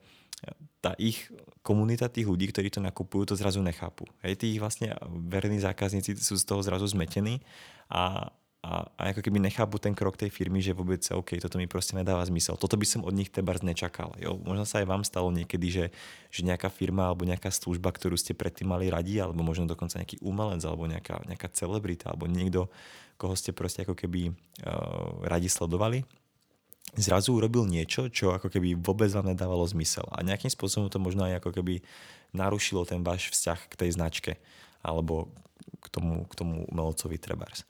tá 0.78 0.94
ich 0.98 1.26
komunita 1.68 2.08
tých 2.08 2.24
ľudí, 2.24 2.48
ktorí 2.48 2.72
to 2.72 2.80
nakupujú, 2.80 3.28
to 3.28 3.34
zrazu 3.36 3.60
nechápu. 3.60 4.08
Hej, 4.24 4.40
tí 4.40 4.56
vlastne 4.56 4.96
verní 5.28 5.60
zákazníci 5.60 6.16
sú 6.16 6.40
z 6.40 6.44
toho 6.48 6.64
zrazu 6.64 6.88
zmetení 6.88 7.44
a, 7.92 8.32
a, 8.64 8.88
a 8.96 9.00
ako 9.12 9.20
keby 9.20 9.36
nechápu 9.36 9.76
ten 9.76 9.92
krok 9.92 10.16
tej 10.16 10.32
firmy, 10.32 10.64
že 10.64 10.72
vôbec 10.72 11.04
OK, 11.12 11.36
toto 11.36 11.60
mi 11.60 11.68
proste 11.68 11.92
nedáva 11.92 12.24
zmysel. 12.24 12.56
Toto 12.56 12.80
by 12.80 12.88
som 12.88 13.04
od 13.04 13.12
nich 13.12 13.28
tebars 13.28 13.60
nečakal. 13.60 14.16
Jo? 14.16 14.40
Možno 14.40 14.64
sa 14.64 14.80
aj 14.80 14.88
vám 14.88 15.04
stalo 15.04 15.28
niekedy, 15.28 15.68
že, 15.68 15.84
že 16.32 16.40
nejaká 16.40 16.72
firma 16.72 17.12
alebo 17.12 17.28
nejaká 17.28 17.52
služba, 17.52 17.92
ktorú 17.92 18.16
ste 18.16 18.32
predtým 18.32 18.72
mali 18.72 18.88
radi, 18.88 19.20
alebo 19.20 19.44
možno 19.44 19.68
dokonca 19.68 20.00
nejaký 20.00 20.24
umelec, 20.24 20.64
alebo 20.64 20.88
nejaká, 20.88 21.20
nejaká 21.28 21.52
celebrita, 21.52 22.08
alebo 22.08 22.24
niekto, 22.24 22.72
koho 23.20 23.36
ste 23.36 23.52
proste 23.52 23.84
ako 23.84 23.92
keby 23.92 24.32
uh, 24.64 25.20
radi 25.28 25.52
sledovali, 25.52 26.08
zrazu 26.96 27.36
urobil 27.36 27.68
niečo, 27.68 28.08
čo 28.08 28.32
ako 28.32 28.48
keby 28.48 28.78
vôbec 28.78 29.12
vám 29.12 29.34
nedávalo 29.34 29.66
zmysel. 29.68 30.06
A 30.14 30.24
nejakým 30.24 30.48
spôsobom 30.48 30.88
to 30.88 31.02
možno 31.02 31.28
aj 31.28 31.42
ako 31.42 31.60
keby 31.60 31.84
narušilo 32.32 32.88
ten 32.88 33.04
váš 33.04 33.28
vzťah 33.32 33.60
k 33.68 33.74
tej 33.74 33.90
značke 33.96 34.32
alebo 34.80 35.28
k 35.82 35.86
tomu, 35.92 36.24
k 36.24 36.32
tomu 36.38 36.64
umelcovi 36.70 37.20
Trebars. 37.20 37.68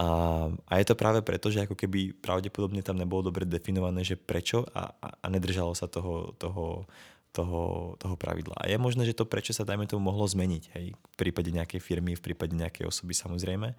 A, 0.00 0.48
a 0.48 0.72
je 0.80 0.86
to 0.88 0.96
práve 0.96 1.20
preto, 1.20 1.52
že 1.52 1.68
ako 1.68 1.76
keby 1.76 2.16
pravdepodobne 2.16 2.80
tam 2.80 2.96
nebolo 2.96 3.28
dobre 3.28 3.44
definované, 3.44 4.00
že 4.02 4.16
prečo 4.16 4.64
a, 4.72 4.88
a, 4.96 5.08
a 5.20 5.26
nedržalo 5.28 5.76
sa 5.76 5.84
toho, 5.84 6.32
toho, 6.40 6.88
toho, 7.36 7.94
toho 8.00 8.16
pravidla. 8.16 8.56
A 8.56 8.72
je 8.72 8.80
možné, 8.80 9.04
že 9.04 9.16
to 9.16 9.28
prečo 9.28 9.52
sa 9.52 9.68
dajme 9.68 9.84
tomu 9.84 10.08
mohlo 10.08 10.24
zmeniť, 10.24 10.62
hej, 10.76 10.86
v 10.96 11.16
prípade 11.16 11.52
nejakej 11.52 11.80
firmy, 11.80 12.16
v 12.16 12.24
prípade 12.24 12.56
nejakej 12.56 12.88
osoby 12.88 13.12
samozrejme, 13.12 13.76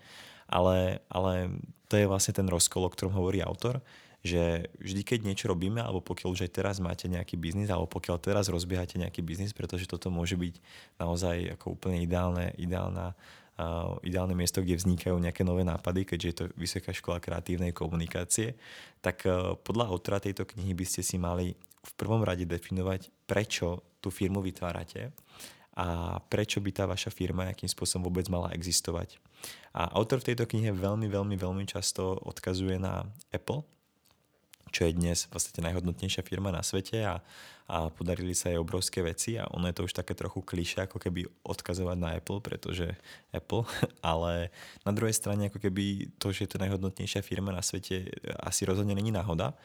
ale, 0.53 1.01
ale 1.09 1.33
to 1.89 1.97
je 1.97 2.05
vlastne 2.05 2.33
ten 2.37 2.45
rozkol, 2.45 2.85
o 2.85 2.93
ktorom 2.93 3.13
hovorí 3.17 3.41
autor, 3.41 3.81
že 4.23 4.71
vždy, 4.79 5.01
keď 5.03 5.19
niečo 5.27 5.51
robíme, 5.51 5.83
alebo 5.83 5.99
pokiaľ 5.99 6.31
už 6.31 6.47
aj 6.47 6.51
teraz 6.55 6.79
máte 6.79 7.11
nejaký 7.11 7.35
biznis, 7.35 7.67
alebo 7.67 7.91
pokiaľ 7.91 8.23
teraz 8.23 8.47
rozbiehate 8.47 8.95
nejaký 8.95 9.19
biznis, 9.19 9.51
pretože 9.51 9.83
toto 9.83 10.07
môže 10.07 10.39
byť 10.39 10.55
naozaj 10.95 11.59
ako 11.59 11.75
úplne 11.75 11.99
ideálne, 11.99 12.55
ideálna, 12.55 13.19
uh, 13.59 13.99
ideálne 13.99 14.31
miesto, 14.31 14.63
kde 14.63 14.79
vznikajú 14.79 15.19
nejaké 15.19 15.43
nové 15.43 15.67
nápady, 15.67 16.07
keďže 16.07 16.27
je 16.31 16.37
to 16.39 16.45
Vysoká 16.55 16.95
škola 16.95 17.19
kreatívnej 17.19 17.75
komunikácie, 17.75 18.55
tak 19.03 19.27
uh, 19.27 19.59
podľa 19.59 19.91
autora 19.91 20.23
tejto 20.23 20.47
knihy 20.47 20.71
by 20.71 20.85
ste 20.87 21.03
si 21.03 21.19
mali 21.19 21.51
v 21.83 21.91
prvom 21.99 22.23
rade 22.23 22.47
definovať, 22.47 23.11
prečo 23.27 23.83
tú 23.99 24.07
firmu 24.07 24.39
vytvárate 24.39 25.11
a 25.75 26.15
prečo 26.31 26.63
by 26.63 26.71
tá 26.71 26.87
vaša 26.87 27.11
firma 27.11 27.49
nejakým 27.49 27.67
spôsobom 27.67 28.07
vôbec 28.07 28.29
mala 28.31 28.53
existovať. 28.55 29.19
A 29.75 29.89
autor 29.99 30.23
v 30.23 30.31
tejto 30.31 30.47
knihe 30.47 30.71
veľmi, 30.71 31.11
veľmi, 31.11 31.35
veľmi 31.35 31.65
často 31.67 32.15
odkazuje 32.23 32.77
na 32.79 33.03
Apple, 33.33 33.65
čo 34.69 34.87
je 34.87 34.95
dnes 34.95 35.17
v 35.27 35.29
podstate 35.33 35.59
najhodnotnejšia 35.65 36.23
firma 36.23 36.53
na 36.53 36.63
svete 36.63 37.03
a, 37.03 37.19
a 37.67 37.89
podarili 37.91 38.37
sa 38.37 38.49
jej 38.53 38.61
obrovské 38.61 39.03
veci 39.03 39.35
a 39.35 39.47
ono 39.51 39.67
je 39.69 39.75
to 39.75 39.85
už 39.89 39.93
také 39.93 40.13
trochu 40.13 40.39
kliše, 40.45 40.85
ako 40.85 40.97
keby 41.01 41.27
odkazovať 41.43 41.97
na 41.99 42.09
Apple, 42.17 42.39
pretože 42.39 42.95
Apple, 43.35 43.67
ale 44.05 44.49
na 44.87 44.91
druhej 44.95 45.13
strane 45.13 45.51
ako 45.51 45.59
keby 45.59 46.15
to, 46.17 46.31
že 46.31 46.47
je 46.47 46.51
to 46.55 46.61
najhodnotnejšia 46.63 47.21
firma 47.25 47.51
na 47.51 47.65
svete 47.65 48.09
asi 48.39 48.63
rozhodne 48.63 48.95
není 48.95 49.11
náhoda. 49.11 49.57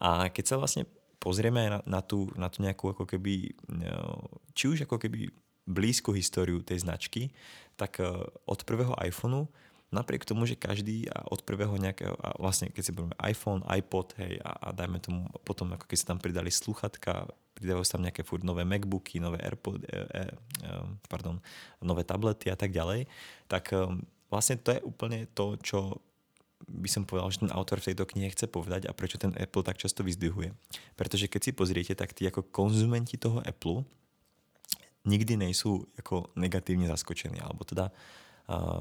A 0.00 0.28
keď 0.32 0.44
sa 0.44 0.56
vlastne 0.56 0.84
pozrieme 1.18 1.66
na, 1.66 1.78
na, 1.84 2.00
tú, 2.04 2.30
na 2.36 2.46
tú 2.46 2.62
nejakú 2.62 2.92
ako 2.92 3.04
keby, 3.08 3.56
no, 3.72 4.30
či 4.52 4.70
už 4.70 4.86
ako 4.86 5.00
keby 5.00 5.32
blízku 5.66 6.14
históriu 6.14 6.62
tej 6.62 6.86
značky, 6.86 7.34
tak 7.74 7.98
eh, 7.98 8.06
od 8.46 8.60
prvého 8.62 8.94
iPhoneu 9.02 9.50
napriek 9.94 10.26
tomu, 10.26 10.44
že 10.44 10.58
každý 10.58 11.06
a 11.08 11.22
od 11.30 11.46
prvého 11.46 11.74
nejakého, 11.78 12.14
a 12.18 12.34
vlastne 12.42 12.68
keď 12.74 12.82
si 12.82 12.92
povieme 12.92 13.16
iPhone, 13.22 13.62
iPod, 13.70 14.18
hej, 14.18 14.42
a, 14.42 14.70
a 14.70 14.74
dajme 14.74 14.98
tomu 14.98 15.30
potom, 15.46 15.70
ako 15.74 15.86
keď 15.86 15.98
sa 16.02 16.06
tam 16.14 16.18
pridali 16.18 16.50
sluchatka, 16.50 17.30
pridávajú 17.56 17.84
sa 17.86 17.96
tam 17.96 18.04
nejaké 18.04 18.26
furt 18.26 18.42
nové 18.42 18.66
MacBooky, 18.66 19.22
nové 19.22 19.40
AirPod, 19.40 19.80
e, 19.80 19.86
e, 19.86 20.22
e, 20.66 20.70
pardon, 21.08 21.38
nové 21.80 22.02
tablety 22.02 22.50
a 22.52 22.58
tak 22.58 22.74
ďalej, 22.74 23.06
tak 23.46 23.70
e, 23.72 23.88
vlastne 24.28 24.58
to 24.58 24.74
je 24.74 24.80
úplne 24.82 25.30
to, 25.32 25.56
čo 25.62 26.02
by 26.66 26.88
som 26.90 27.06
povedal, 27.06 27.30
že 27.30 27.46
ten 27.46 27.52
autor 27.54 27.78
v 27.78 27.92
tejto 27.92 28.04
knihe 28.10 28.32
chce 28.32 28.50
povedať 28.50 28.90
a 28.90 28.96
prečo 28.96 29.20
ten 29.20 29.30
Apple 29.38 29.62
tak 29.62 29.78
často 29.78 30.02
vyzdvihuje. 30.02 30.56
Pretože 30.98 31.30
keď 31.30 31.40
si 31.40 31.52
pozriete, 31.52 31.92
tak 31.94 32.16
tí 32.16 32.26
ako 32.26 32.48
konzumenti 32.48 33.20
toho 33.20 33.44
Apple 33.44 33.86
nikdy 35.06 35.38
nejsú 35.38 35.86
ako 36.00 36.34
negatívne 36.34 36.90
zaskočení, 36.90 37.38
alebo 37.38 37.62
teda 37.62 37.94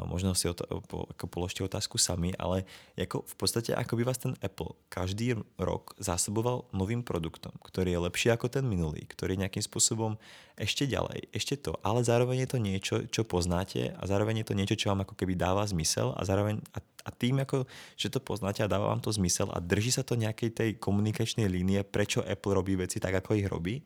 možno 0.05 0.37
si 0.37 0.45
ot- 0.45 0.65
po, 0.85 1.09
ako 1.09 1.25
položte 1.25 1.65
otázku 1.65 1.97
sami, 1.97 2.29
ale 2.37 2.69
ako 2.93 3.25
v 3.25 3.35
podstate 3.35 3.73
ako 3.73 3.97
by 3.97 4.03
vás 4.05 4.21
ten 4.21 4.37
Apple 4.37 4.77
každý 4.93 5.41
rok 5.57 5.97
zásoboval 5.97 6.69
novým 6.69 7.01
produktom, 7.01 7.49
ktorý 7.65 7.97
je 7.97 8.03
lepší 8.05 8.27
ako 8.29 8.45
ten 8.45 8.65
minulý, 8.69 9.09
ktorý 9.09 9.41
nejakým 9.41 9.65
spôsobom 9.65 10.21
ešte 10.53 10.85
ďalej, 10.85 11.33
ešte 11.33 11.57
to, 11.57 11.75
ale 11.81 12.05
zároveň 12.05 12.45
je 12.45 12.49
to 12.49 12.59
niečo, 12.61 12.95
čo 13.09 13.25
poznáte 13.25 13.91
a 13.97 14.03
zároveň 14.05 14.45
je 14.45 14.47
to 14.53 14.57
niečo, 14.57 14.75
čo 14.77 14.93
vám 14.93 15.01
ako 15.01 15.17
keby 15.17 15.33
dáva 15.33 15.65
zmysel 15.65 16.13
a 16.13 16.21
zároveň 16.21 16.61
a, 16.77 16.79
a 16.79 17.09
tým, 17.09 17.41
ako, 17.41 17.65
že 17.97 18.13
to 18.13 18.21
poznáte 18.21 18.61
a 18.61 18.69
dáva 18.69 18.93
vám 18.93 19.01
to 19.01 19.09
zmysel 19.09 19.49
a 19.49 19.57
drží 19.57 19.89
sa 19.89 20.05
to 20.05 20.13
nejakej 20.13 20.49
tej 20.53 20.69
komunikačnej 20.77 21.49
línie, 21.49 21.81
prečo 21.81 22.21
Apple 22.21 22.53
robí 22.53 22.77
veci 22.77 23.01
tak, 23.01 23.17
ako 23.17 23.33
ich 23.33 23.49
robí, 23.49 23.81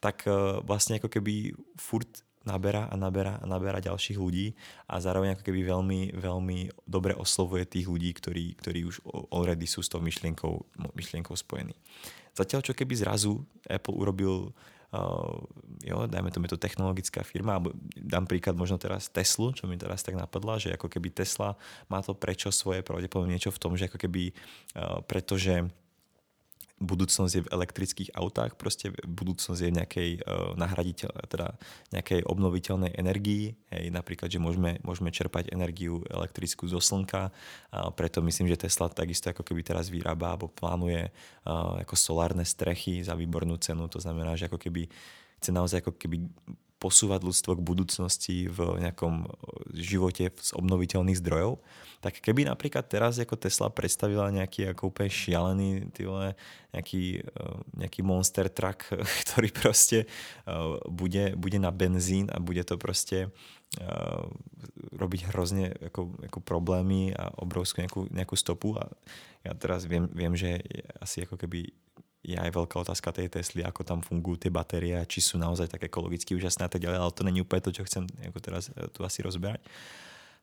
tak 0.00 0.24
uh, 0.24 0.64
vlastne 0.64 0.96
ako 0.96 1.12
keby 1.12 1.52
furt 1.76 2.24
naberá 2.44 2.88
a 2.88 2.94
naberá 2.96 3.36
a 3.36 3.44
naberá 3.44 3.78
ďalších 3.84 4.16
ľudí 4.16 4.56
a 4.88 4.96
zároveň 4.96 5.36
ako 5.36 5.44
keby 5.44 5.60
veľmi, 5.68 6.00
veľmi 6.16 6.58
dobre 6.88 7.12
oslovuje 7.12 7.68
tých 7.68 7.86
ľudí, 7.86 8.10
ktorí, 8.16 8.56
ktorí 8.56 8.88
už 8.88 9.04
already 9.28 9.68
sú 9.68 9.84
s 9.84 9.92
tou 9.92 10.00
myšlienkou, 10.00 10.52
myšlienkou 10.96 11.36
spojení. 11.36 11.76
Zatiaľ, 12.32 12.64
čo 12.64 12.72
keby 12.72 12.94
zrazu 12.96 13.44
Apple 13.68 13.96
urobil 13.96 14.52
Uh, 14.90 15.46
jo, 15.86 16.10
dajme 16.10 16.34
tomu, 16.34 16.50
je 16.50 16.58
to 16.58 16.66
technologická 16.66 17.22
firma, 17.22 17.54
alebo 17.54 17.70
dám 17.94 18.26
príklad 18.26 18.58
možno 18.58 18.74
teraz 18.74 19.06
Teslu, 19.06 19.54
čo 19.54 19.70
mi 19.70 19.78
teraz 19.78 20.02
tak 20.02 20.18
napadla, 20.18 20.58
že 20.58 20.74
ako 20.74 20.90
keby 20.90 21.14
Tesla 21.14 21.54
má 21.86 22.02
to 22.02 22.10
prečo 22.10 22.50
svoje 22.50 22.82
pravdepodobne 22.82 23.38
niečo 23.38 23.54
v 23.54 23.60
tom, 23.62 23.78
že 23.78 23.86
ako 23.86 24.02
keby, 24.02 24.34
uh, 24.74 24.98
pretože 25.06 25.62
budúcnosť 26.80 27.32
je 27.36 27.44
v 27.44 27.52
elektrických 27.52 28.10
autách, 28.16 28.56
proste 28.56 28.90
budúcnosť 29.04 29.60
je 29.60 29.68
v 29.68 29.76
nejakej 29.76 30.10
uh, 30.24 30.56
teda 31.28 31.54
nejakej 31.92 32.24
obnoviteľnej 32.24 32.96
energii, 32.96 33.52
hej, 33.68 33.92
napríklad, 33.92 34.32
že 34.32 34.40
môžeme, 34.40 34.80
môžeme 34.80 35.12
čerpať 35.12 35.52
energiu 35.52 36.00
elektrickú 36.08 36.64
zo 36.66 36.80
slnka, 36.80 37.28
a 37.70 37.92
preto 37.92 38.24
myslím, 38.24 38.48
že 38.48 38.64
Tesla 38.64 38.88
takisto 38.88 39.28
ako 39.28 39.44
keby 39.44 39.60
teraz 39.60 39.92
vyrába 39.92 40.32
alebo 40.32 40.48
plánuje 40.48 41.12
uh, 41.12 41.84
ako 41.84 41.94
solárne 41.94 42.48
strechy 42.48 43.04
za 43.04 43.12
výbornú 43.12 43.60
cenu, 43.60 43.84
to 43.92 44.00
znamená, 44.00 44.34
že 44.40 44.48
ako 44.48 44.56
keby 44.56 44.88
chce 45.40 45.50
naozaj 45.52 45.84
ako 45.84 46.00
keby 46.00 46.16
posúvať 46.80 47.20
ľudstvo 47.28 47.60
k 47.60 47.66
budúcnosti 47.66 48.36
v 48.48 48.80
nejakom 48.80 49.28
živote 49.76 50.32
z 50.32 50.50
obnoviteľných 50.56 51.20
zdrojov, 51.20 51.60
tak 52.00 52.24
keby 52.24 52.48
napríklad 52.48 52.88
teraz 52.88 53.20
ako 53.20 53.36
Tesla 53.36 53.68
predstavila 53.68 54.32
nejaký 54.32 54.72
ako 54.72 54.88
úplne 54.88 55.12
šialený 55.12 55.92
tyhle, 55.92 56.32
nejaký, 56.72 57.20
nejaký 57.76 58.00
monster 58.00 58.48
truck, 58.48 58.88
ktorý 59.28 59.52
proste 59.52 60.08
bude, 60.88 61.36
bude 61.36 61.58
na 61.60 61.68
benzín 61.68 62.32
a 62.32 62.40
bude 62.40 62.64
to 62.64 62.80
proste 62.80 63.28
robiť 64.96 65.30
hrozne 65.30 65.76
ako, 65.92 66.10
ako 66.26 66.38
problémy 66.42 67.14
a 67.14 67.30
obrovskú 67.38 67.84
nejakú, 67.84 68.00
nejakú 68.10 68.34
stopu. 68.34 68.74
A 68.74 68.88
ja 69.46 69.54
teraz 69.54 69.86
viem, 69.86 70.10
viem, 70.10 70.34
že 70.34 70.58
asi 70.98 71.22
ako 71.22 71.38
keby 71.38 71.70
je 72.20 72.36
aj 72.36 72.52
veľká 72.52 72.76
otázka 72.84 73.16
tej 73.16 73.32
Tesly, 73.32 73.64
ako 73.64 73.80
tam 73.80 73.98
fungujú 74.04 74.44
tie 74.46 74.52
batérie, 74.52 74.96
či 75.08 75.24
sú 75.24 75.40
naozaj 75.40 75.72
tak 75.72 75.88
ekologicky 75.88 76.36
úžasné 76.36 76.68
a 76.68 76.70
tak 76.72 76.84
ďalej, 76.84 76.98
ale 77.00 77.16
to 77.16 77.24
není 77.24 77.40
úplne 77.40 77.64
to, 77.64 77.72
čo 77.72 77.86
chcem 77.88 78.04
ako 78.28 78.38
teraz 78.44 78.68
e, 78.68 78.88
tu 78.92 79.00
asi 79.02 79.24
rozberať. 79.24 79.64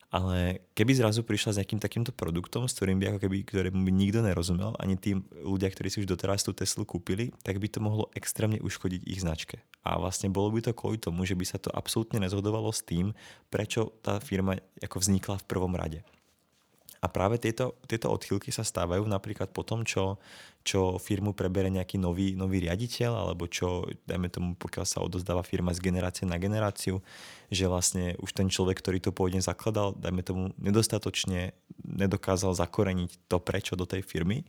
Ale 0.08 0.64
keby 0.72 0.96
zrazu 0.96 1.20
prišla 1.20 1.52
s 1.52 1.60
nejakým 1.60 1.84
takýmto 1.84 2.16
produktom, 2.16 2.64
s 2.64 2.80
ktorým 2.80 2.96
by 2.96 3.06
ako 3.12 3.20
keby, 3.28 3.44
ktorému 3.44 3.84
by 3.84 3.92
nikto 3.92 4.24
nerozumel, 4.24 4.72
ani 4.80 4.96
tí 4.96 5.20
ľudia, 5.44 5.68
ktorí 5.68 5.92
si 5.92 6.00
už 6.00 6.08
doteraz 6.08 6.48
tú 6.48 6.56
Teslu 6.56 6.88
kúpili, 6.88 7.36
tak 7.44 7.60
by 7.60 7.68
to 7.68 7.84
mohlo 7.84 8.08
extrémne 8.16 8.56
uškodiť 8.64 9.04
ich 9.04 9.20
značke. 9.20 9.60
A 9.84 10.00
vlastne 10.00 10.32
bolo 10.32 10.56
by 10.56 10.64
to 10.64 10.72
kvôli 10.72 10.96
tomu, 10.96 11.28
že 11.28 11.36
by 11.36 11.44
sa 11.44 11.60
to 11.60 11.68
absolútne 11.76 12.24
nezhodovalo 12.24 12.72
s 12.72 12.88
tým, 12.88 13.12
prečo 13.52 14.00
tá 14.00 14.24
firma 14.24 14.56
ako 14.80 15.04
vznikla 15.04 15.44
v 15.44 15.48
prvom 15.52 15.76
rade. 15.76 16.08
A 17.02 17.06
práve 17.06 17.38
tieto, 17.38 17.78
tieto 17.86 18.10
odchylky 18.10 18.50
sa 18.50 18.66
stávajú 18.66 19.06
napríklad 19.06 19.54
po 19.54 19.62
tom, 19.62 19.86
čo, 19.86 20.18
čo 20.66 20.98
firmu 20.98 21.38
prebere 21.38 21.70
nejaký 21.70 22.02
nový, 22.02 22.34
nový 22.34 22.66
riaditeľ, 22.66 23.12
alebo 23.14 23.46
čo, 23.46 23.86
dajme 24.10 24.28
tomu, 24.34 24.50
pokiaľ 24.58 24.86
sa 24.86 25.06
odozdáva 25.06 25.46
firma 25.46 25.70
z 25.78 25.84
generácie 25.86 26.26
na 26.26 26.42
generáciu, 26.42 27.00
že 27.54 27.70
vlastne 27.70 28.18
už 28.18 28.34
ten 28.34 28.50
človek, 28.50 28.82
ktorý 28.82 28.98
to 28.98 29.14
pôvodne 29.14 29.40
zakladal, 29.40 29.94
dajme 29.94 30.22
tomu, 30.26 30.44
nedostatočne 30.58 31.54
nedokázal 31.86 32.58
zakoreniť 32.58 33.30
to 33.30 33.38
prečo 33.38 33.78
do 33.78 33.86
tej 33.86 34.02
firmy. 34.02 34.42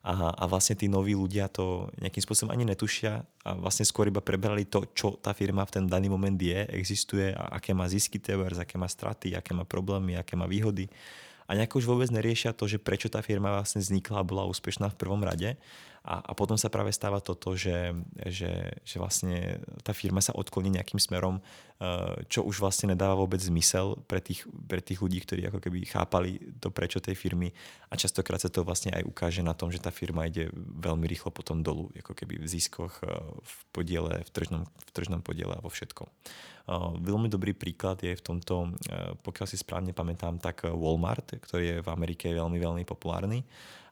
A, 0.00 0.32
a 0.32 0.48
vlastne 0.48 0.80
tí 0.80 0.88
noví 0.88 1.12
ľudia 1.12 1.52
to 1.52 1.92
nejakým 2.00 2.24
spôsobom 2.24 2.56
ani 2.56 2.64
netušia 2.64 3.20
a 3.44 3.50
vlastne 3.52 3.84
skôr 3.84 4.08
iba 4.08 4.24
prebrali 4.24 4.64
to, 4.64 4.88
čo 4.96 5.20
tá 5.20 5.36
firma 5.36 5.60
v 5.68 5.76
ten 5.76 5.84
daný 5.84 6.08
moment 6.08 6.40
je, 6.40 6.56
existuje 6.72 7.36
a 7.36 7.60
aké 7.60 7.76
má 7.76 7.84
zisky 7.84 8.16
aké 8.16 8.80
má 8.80 8.88
straty, 8.88 9.36
aké 9.36 9.52
má 9.52 9.68
problémy, 9.68 10.16
aké 10.16 10.40
má 10.40 10.48
výhody 10.48 10.88
a 11.50 11.58
nejako 11.58 11.82
už 11.82 11.86
vôbec 11.90 12.08
neriešia 12.14 12.54
to, 12.54 12.70
že 12.70 12.78
prečo 12.78 13.10
tá 13.10 13.26
firma 13.26 13.50
vlastne 13.50 13.82
vznikla 13.82 14.22
a 14.22 14.28
bola 14.28 14.46
úspešná 14.46 14.86
v 14.94 14.98
prvom 15.02 15.18
rade. 15.26 15.58
A, 16.00 16.22
a 16.22 16.32
potom 16.32 16.56
sa 16.56 16.72
práve 16.72 16.94
stáva 16.94 17.18
toto, 17.20 17.52
že, 17.58 17.92
že, 18.24 18.72
že 18.86 18.96
vlastne 18.96 19.60
tá 19.84 19.92
firma 19.92 20.24
sa 20.24 20.32
odkloní 20.32 20.72
nejakým 20.72 20.96
smerom, 20.96 21.42
eh, 21.42 22.22
čo 22.30 22.46
už 22.46 22.62
vlastne 22.62 22.94
nedáva 22.94 23.18
vôbec 23.18 23.42
zmysel 23.42 23.98
pre 24.08 24.22
tých, 24.22 24.46
pre 24.46 24.80
tých 24.80 25.02
ľudí, 25.02 25.20
ktorí 25.20 25.50
ako 25.50 25.60
keby 25.60 25.84
chápali 25.84 26.40
to 26.56 26.72
prečo 26.72 27.02
tej 27.04 27.18
firmy 27.18 27.52
a 27.92 27.98
častokrát 28.00 28.40
sa 28.40 28.48
to 28.48 28.64
vlastne 28.64 28.96
aj 28.96 29.04
ukáže 29.04 29.44
na 29.44 29.52
tom, 29.52 29.68
že 29.68 29.82
tá 29.82 29.92
firma 29.92 30.24
ide 30.24 30.48
veľmi 30.56 31.04
rýchlo 31.04 31.34
potom 31.34 31.60
dolu, 31.60 31.92
ako 31.98 32.16
keby 32.16 32.40
v 32.40 32.48
ziskoch, 32.48 33.02
eh, 33.04 33.12
v 33.42 33.54
podiele, 33.74 34.24
v 34.24 34.30
tržnom, 34.32 34.64
v 34.70 34.90
tržnom 34.96 35.20
podiele 35.20 35.52
a 35.52 35.60
vo 35.60 35.68
všetkom. 35.68 36.08
Veľmi 37.02 37.26
dobrý 37.26 37.50
príklad 37.50 37.98
je 37.98 38.14
v 38.14 38.22
tomto, 38.22 38.78
pokiaľ 39.26 39.46
si 39.50 39.58
správne 39.58 39.90
pamätám, 39.90 40.38
tak 40.38 40.70
Walmart, 40.70 41.34
ktorý 41.34 41.64
je 41.66 41.76
v 41.82 41.88
Amerike 41.90 42.30
veľmi, 42.30 42.62
veľmi 42.62 42.84
populárny 42.86 43.42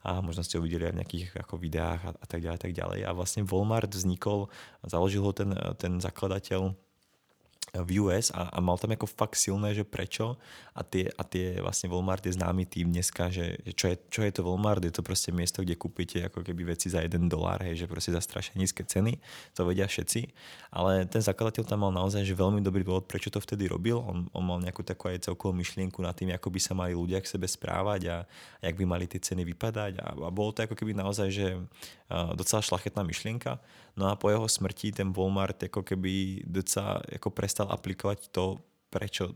a 0.07 0.23
možno 0.23 0.47
ste 0.47 0.57
ho 0.57 0.65
videli 0.65 0.87
aj 0.87 0.95
v 0.95 1.01
nejakých 1.03 1.27
ako 1.43 1.59
videách 1.59 2.01
a, 2.07 2.11
a 2.15 2.27
tak 2.31 2.39
ďalej, 2.39 2.57
a 2.57 2.63
tak 2.63 2.75
ďalej. 2.75 3.01
A 3.03 3.11
vlastne 3.13 3.43
Walmart 3.43 3.91
vznikol, 3.91 4.47
založil 4.87 5.27
ho 5.27 5.35
ten, 5.35 5.51
ten 5.75 5.99
zakladateľ 5.99 6.71
v 7.75 8.01
US 8.01 8.33
a, 8.33 8.49
a 8.49 8.59
mal 8.65 8.81
tam 8.81 8.95
ako 8.95 9.05
fakt 9.05 9.37
silné, 9.37 9.77
že 9.77 9.85
prečo? 9.85 10.41
A 10.73 10.87
tie, 10.87 11.11
a 11.11 11.23
tie 11.27 11.59
vlastne 11.59 11.91
Walmart 11.91 12.23
je 12.25 12.39
známy 12.39 12.65
tým 12.65 12.95
dneska, 12.95 13.29
že, 13.29 13.59
čo, 13.75 13.91
je, 13.93 13.97
čo 14.09 14.21
je 14.25 14.33
to 14.33 14.47
Walmart, 14.47 14.81
je 14.81 14.95
to 14.95 15.03
proste 15.05 15.35
miesto, 15.35 15.61
kde 15.61 15.75
kúpite 15.75 16.23
ako 16.23 16.47
keby 16.47 16.73
veci 16.73 16.89
za 16.89 17.03
1 17.03 17.11
dolár, 17.27 17.61
hej, 17.67 17.85
že 17.85 17.91
proste 17.91 18.15
za 18.15 18.23
strašne 18.23 18.57
nízke 18.57 18.87
ceny, 18.87 19.19
to 19.53 19.67
vedia 19.67 19.91
všetci, 19.91 20.31
ale 20.71 21.05
ten 21.11 21.21
zakladateľ 21.21 21.67
tam 21.67 21.85
mal 21.85 21.93
naozaj 21.93 22.23
že 22.23 22.33
veľmi 22.33 22.63
dobrý 22.63 22.87
dôvod, 22.87 23.11
prečo 23.11 23.29
to 23.29 23.43
vtedy 23.43 23.67
robil, 23.67 23.99
on, 24.01 24.31
on 24.31 24.45
mal 24.47 24.63
nejakú 24.63 24.87
takú 24.87 25.11
aj 25.11 25.27
celkovú 25.27 25.53
myšlienku 25.59 25.99
nad 26.01 26.15
tým, 26.15 26.31
ako 26.33 26.49
by 26.49 26.61
sa 26.63 26.73
mali 26.79 26.95
ľudia 26.95 27.19
k 27.19 27.27
sebe 27.27 27.51
správať 27.51 28.01
a, 28.09 28.17
a 28.25 28.63
jak 28.71 28.77
by 28.79 28.85
mali 28.87 29.11
tie 29.11 29.19
ceny 29.19 29.43
vypadať. 29.45 29.99
A, 29.99 30.07
a 30.15 30.31
bolo 30.31 30.55
to 30.55 30.65
ako 30.65 30.79
keby 30.79 30.95
naozaj, 30.95 31.29
že 31.29 31.47
docela 32.09 32.65
šlachetná 32.65 33.05
myšlienka. 33.05 33.61
No 33.99 34.07
a 34.07 34.15
po 34.15 34.31
jeho 34.31 34.47
smrti 34.47 34.95
ten 34.95 35.11
Walmart 35.11 35.59
ako 35.67 35.83
keby 35.83 36.47
docela 36.47 37.03
ako 37.03 37.35
prestal 37.35 37.67
aplikovať 37.75 38.31
to, 38.31 38.63
prečo 38.95 39.35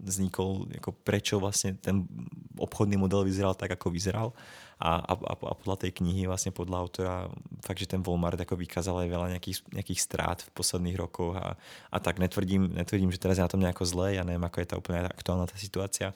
vznikol, 0.00 0.68
ako 0.76 0.92
prečo 0.92 1.40
vlastne 1.40 1.76
ten 1.76 2.04
obchodný 2.56 2.96
model 3.00 3.24
vyzeral 3.24 3.56
tak, 3.56 3.76
ako 3.76 3.92
vyzeral. 3.92 4.36
A, 4.80 5.00
a, 5.00 5.12
a 5.16 5.54
podľa 5.56 5.86
tej 5.86 5.96
knihy, 5.96 6.28
vlastne 6.28 6.52
podľa 6.52 6.76
autora, 6.84 7.14
fakt, 7.64 7.80
že 7.80 7.88
ten 7.88 8.04
Walmart 8.04 8.36
ako 8.36 8.58
vykázal 8.58 9.06
aj 9.06 9.08
veľa 9.08 9.26
nejakých, 9.36 9.58
nejakých 9.72 10.00
strát 10.00 10.38
v 10.44 10.50
posledných 10.52 10.98
rokoch 10.98 11.36
a, 11.40 11.56
a 11.88 11.96
tak 12.00 12.20
netvrdím, 12.20 12.74
netvrdím, 12.74 13.08
že 13.08 13.20
teraz 13.20 13.40
je 13.40 13.44
na 13.44 13.52
tom 13.52 13.62
nejako 13.62 13.84
zle, 13.88 14.18
ja 14.18 14.26
neviem, 14.26 14.44
ako 14.44 14.60
je 14.60 14.68
tá 14.68 14.76
úplne 14.76 15.08
aktuálna 15.08 15.48
tá 15.48 15.56
situácia, 15.56 16.12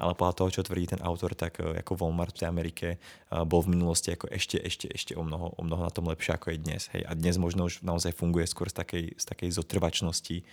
ale 0.00 0.16
podľa 0.16 0.34
toho, 0.34 0.48
čo 0.48 0.64
tvrdí 0.64 0.96
ten 0.96 1.00
autor, 1.04 1.36
tak 1.36 1.60
e, 1.60 1.76
ako 1.84 2.00
Walmart 2.00 2.32
v 2.32 2.38
tej 2.40 2.48
Amerike 2.48 2.88
e, 2.96 2.98
bol 3.44 3.60
v 3.60 3.76
minulosti 3.76 4.16
ako 4.16 4.32
ešte, 4.32 4.56
ešte, 4.56 4.88
ešte 4.88 5.12
o 5.12 5.20
mnoho, 5.20 5.52
o 5.54 5.62
mnoho 5.62 5.84
na 5.84 5.92
tom 5.92 6.08
lepšie 6.08 6.40
ako 6.40 6.56
je 6.56 6.58
dnes. 6.58 6.88
Hej. 6.96 7.04
A 7.04 7.12
dnes 7.12 7.36
možno 7.36 7.68
už 7.68 7.84
naozaj 7.84 8.16
funguje 8.16 8.48
skôr 8.48 8.72
z 8.72 8.80
takej, 8.80 9.04
z 9.20 9.24
takej 9.28 9.50
zotrvačnosti, 9.52 10.36
e, 10.40 10.44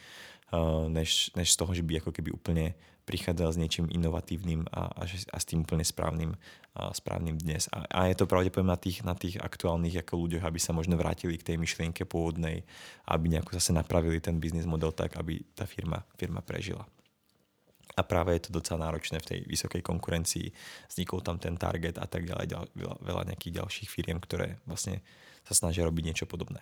než, 0.92 1.32
než 1.40 1.56
z 1.56 1.58
toho, 1.58 1.72
že 1.72 1.88
by 1.88 2.04
ako 2.04 2.12
keby 2.12 2.36
úplne 2.36 2.76
prichádzal 3.08 3.56
s 3.56 3.62
niečím 3.64 3.88
inovatívnym 3.88 4.68
a, 4.68 4.92
a, 4.92 5.04
a 5.08 5.38
s 5.40 5.48
tým 5.48 5.64
úplne 5.64 5.88
správnym, 5.88 6.36
a 6.76 6.92
správnym 6.92 7.40
dnes. 7.40 7.72
A, 7.72 7.88
a 7.88 8.00
je 8.12 8.20
to 8.20 8.28
pravdepodobne 8.28 8.76
na 8.76 8.80
tých, 8.80 9.00
na 9.08 9.16
tých 9.16 9.40
aktuálnych 9.40 10.04
ako 10.04 10.28
ľuďoch, 10.28 10.44
aby 10.44 10.60
sa 10.60 10.76
možno 10.76 11.00
vrátili 11.00 11.40
k 11.40 11.56
tej 11.56 11.58
myšlienke 11.58 12.04
pôvodnej, 12.04 12.68
aby 13.08 13.32
nejako 13.32 13.56
zase 13.56 13.72
napravili 13.72 14.20
ten 14.20 14.44
biznis 14.44 14.68
model 14.68 14.92
tak, 14.92 15.16
aby 15.16 15.40
tá 15.56 15.64
firma, 15.64 16.04
firma 16.20 16.44
prežila 16.44 16.84
a 17.98 18.02
práve 18.06 18.38
je 18.38 18.48
to 18.48 18.62
docela 18.62 18.86
náročné 18.86 19.18
v 19.18 19.30
tej 19.34 19.40
vysokej 19.50 19.82
konkurencii. 19.82 20.54
Vznikol 20.86 21.26
tam 21.26 21.42
ten 21.42 21.58
target 21.58 21.98
a 21.98 22.06
tak 22.06 22.30
ďalej, 22.30 22.70
veľa, 22.78 22.96
veľa 23.02 23.24
nejakých 23.34 23.58
ďalších 23.66 23.90
firiem, 23.90 24.22
ktoré 24.22 24.62
vlastne 24.70 25.02
sa 25.50 25.58
snažia 25.58 25.82
robiť 25.90 26.04
niečo 26.14 26.26
podobné. 26.30 26.62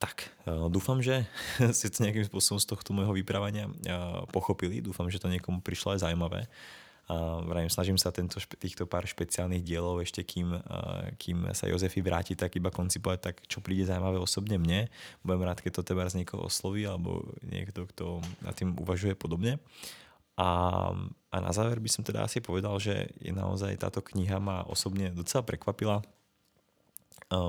Tak, 0.00 0.32
e, 0.48 0.68
dúfam, 0.72 1.00
že 1.04 1.28
ste 1.76 1.92
to 1.92 2.04
nejakým 2.04 2.28
spôsobom 2.28 2.60
z 2.60 2.68
tohto 2.68 2.96
môjho 2.96 3.12
vyprávania 3.16 3.68
e, 3.68 3.72
pochopili. 4.32 4.84
Dúfam, 4.84 5.08
že 5.08 5.20
to 5.20 5.32
niekomu 5.32 5.64
prišlo 5.64 5.96
aj 5.96 6.08
zaujímavé. 6.08 6.48
A 7.10 7.42
vrajím, 7.42 7.66
snažím 7.66 7.98
sa 7.98 8.14
tento, 8.14 8.38
týchto 8.38 8.86
pár 8.86 9.02
špeciálnych 9.02 9.66
dielov 9.66 9.98
ešte, 9.98 10.24
kým, 10.24 10.56
e, 10.56 10.60
kým 11.20 11.52
sa 11.52 11.68
Jozefi 11.68 12.00
vráti, 12.00 12.32
tak 12.32 12.56
iba 12.56 12.72
koncipovať 12.72 13.18
tak, 13.18 13.36
čo 13.44 13.60
príde 13.60 13.84
zaujímavé 13.84 14.16
osobne 14.16 14.56
mne. 14.56 14.88
Budem 15.20 15.42
rád, 15.44 15.60
keď 15.60 15.82
to 15.82 15.88
teba 15.92 16.08
z 16.08 16.22
niekoho 16.22 16.48
osloví, 16.48 16.88
alebo 16.88 17.26
niekto, 17.44 17.84
kto 17.90 18.24
nad 18.40 18.56
tým 18.56 18.78
uvažuje 18.80 19.18
podobne. 19.18 19.60
A, 20.40 20.48
a 21.28 21.36
na 21.36 21.52
záver 21.52 21.76
by 21.84 21.90
som 21.92 22.00
teda 22.00 22.24
asi 22.24 22.40
povedal, 22.40 22.72
že 22.80 23.12
je 23.20 23.28
naozaj 23.28 23.76
táto 23.76 24.00
kniha 24.00 24.40
ma 24.40 24.64
osobne 24.64 25.12
docela 25.12 25.44
prekvapila, 25.44 26.00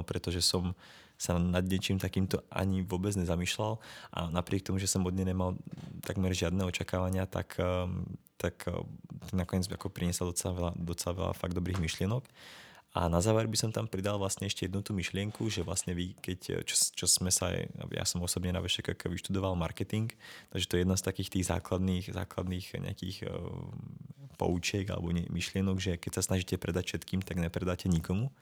pretože 0.03 0.43
som 0.43 0.75
sa 1.15 1.37
nad 1.37 1.61
niečím 1.63 2.01
takýmto 2.01 2.41
ani 2.49 2.81
vôbec 2.81 3.13
nezamýšľal 3.13 3.77
a 4.11 4.19
napriek 4.33 4.65
tomu, 4.65 4.81
že 4.81 4.89
som 4.89 5.05
od 5.05 5.13
nej 5.13 5.23
nemal 5.23 5.53
takmer 6.01 6.33
žiadne 6.33 6.65
očakávania, 6.65 7.29
tak, 7.29 7.61
tak 8.41 8.65
nakoniec 9.29 9.69
ako 9.69 9.93
priniesla 9.93 10.33
docela 10.33 10.51
veľa, 10.57 10.71
docela 10.81 11.13
veľa 11.13 11.33
fakt 11.37 11.53
dobrých 11.53 11.77
myšlienok. 11.77 12.25
A 12.91 13.07
na 13.07 13.23
záver 13.23 13.47
by 13.47 13.55
som 13.55 13.71
tam 13.71 13.87
pridal 13.87 14.19
vlastne 14.19 14.51
ešte 14.51 14.67
jednu 14.67 14.83
tú 14.83 14.91
myšlienku, 14.91 15.47
že 15.47 15.63
vlastne 15.63 15.95
vy, 15.95 16.11
keď, 16.19 16.67
čo, 16.67 16.75
čo 16.91 17.05
sme 17.07 17.31
sa, 17.31 17.47
ja 17.87 18.03
som 18.03 18.19
osobne 18.19 18.51
na 18.51 18.59
VŠKK 18.59 19.07
vyštudoval 19.07 19.55
marketing, 19.55 20.11
takže 20.51 20.67
to 20.67 20.75
je 20.75 20.83
jedna 20.83 20.99
z 20.99 21.07
takých 21.07 21.29
tých 21.31 21.45
základných, 21.55 22.11
základných 22.11 22.67
nejakých 22.83 23.31
uh, 23.31 23.31
poučiek 24.35 24.83
alebo 24.91 25.15
myšlienok, 25.15 25.77
že 25.79 25.95
keď 25.95 26.19
sa 26.19 26.25
snažíte 26.27 26.59
predať 26.59 26.91
všetkým, 26.91 27.23
tak 27.23 27.39
nepredáte 27.39 27.87
nikomu. 27.87 28.35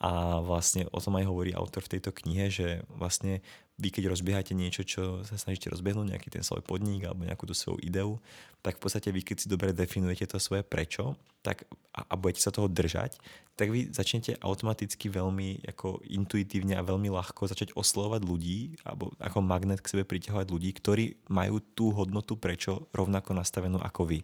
A 0.00 0.40
vlastne 0.40 0.88
o 0.96 0.98
tom 0.98 1.20
aj 1.20 1.28
hovorí 1.28 1.52
autor 1.52 1.84
v 1.84 2.00
tejto 2.00 2.16
knihe, 2.16 2.48
že 2.48 2.88
vlastne 2.88 3.44
vy 3.80 3.88
keď 3.88 4.12
rozbiehate 4.12 4.52
niečo, 4.52 4.84
čo 4.84 5.24
sa 5.24 5.40
snažíte 5.40 5.72
rozbehnúť, 5.72 6.12
nejaký 6.12 6.28
ten 6.28 6.44
svoj 6.44 6.60
podnik 6.60 7.08
alebo 7.08 7.24
nejakú 7.24 7.48
tú 7.48 7.56
svoju 7.56 7.80
ideu, 7.80 8.20
tak 8.60 8.76
v 8.76 8.82
podstate 8.84 9.08
vy 9.08 9.24
keď 9.24 9.36
si 9.40 9.46
dobre 9.48 9.72
definujete 9.72 10.28
to 10.28 10.36
svoje 10.36 10.60
prečo 10.60 11.16
tak, 11.40 11.64
a, 11.96 12.04
a 12.04 12.14
budete 12.20 12.44
sa 12.44 12.52
toho 12.52 12.68
držať, 12.68 13.16
tak 13.56 13.72
vy 13.72 13.88
začnete 13.88 14.36
automaticky 14.44 15.08
veľmi 15.08 15.64
ako 15.72 16.04
intuitívne 16.04 16.76
a 16.76 16.84
veľmi 16.84 17.08
ľahko 17.08 17.48
začať 17.48 17.72
oslovať 17.72 18.20
ľudí 18.20 18.76
alebo 18.84 19.16
ako 19.16 19.40
magnet 19.40 19.80
k 19.80 19.96
sebe 19.96 20.04
priťahovať 20.04 20.46
ľudí, 20.52 20.70
ktorí 20.76 21.04
majú 21.32 21.64
tú 21.72 21.96
hodnotu 21.96 22.36
prečo 22.36 22.88
rovnako 22.92 23.32
nastavenú 23.32 23.80
ako 23.80 24.04
vy. 24.04 24.20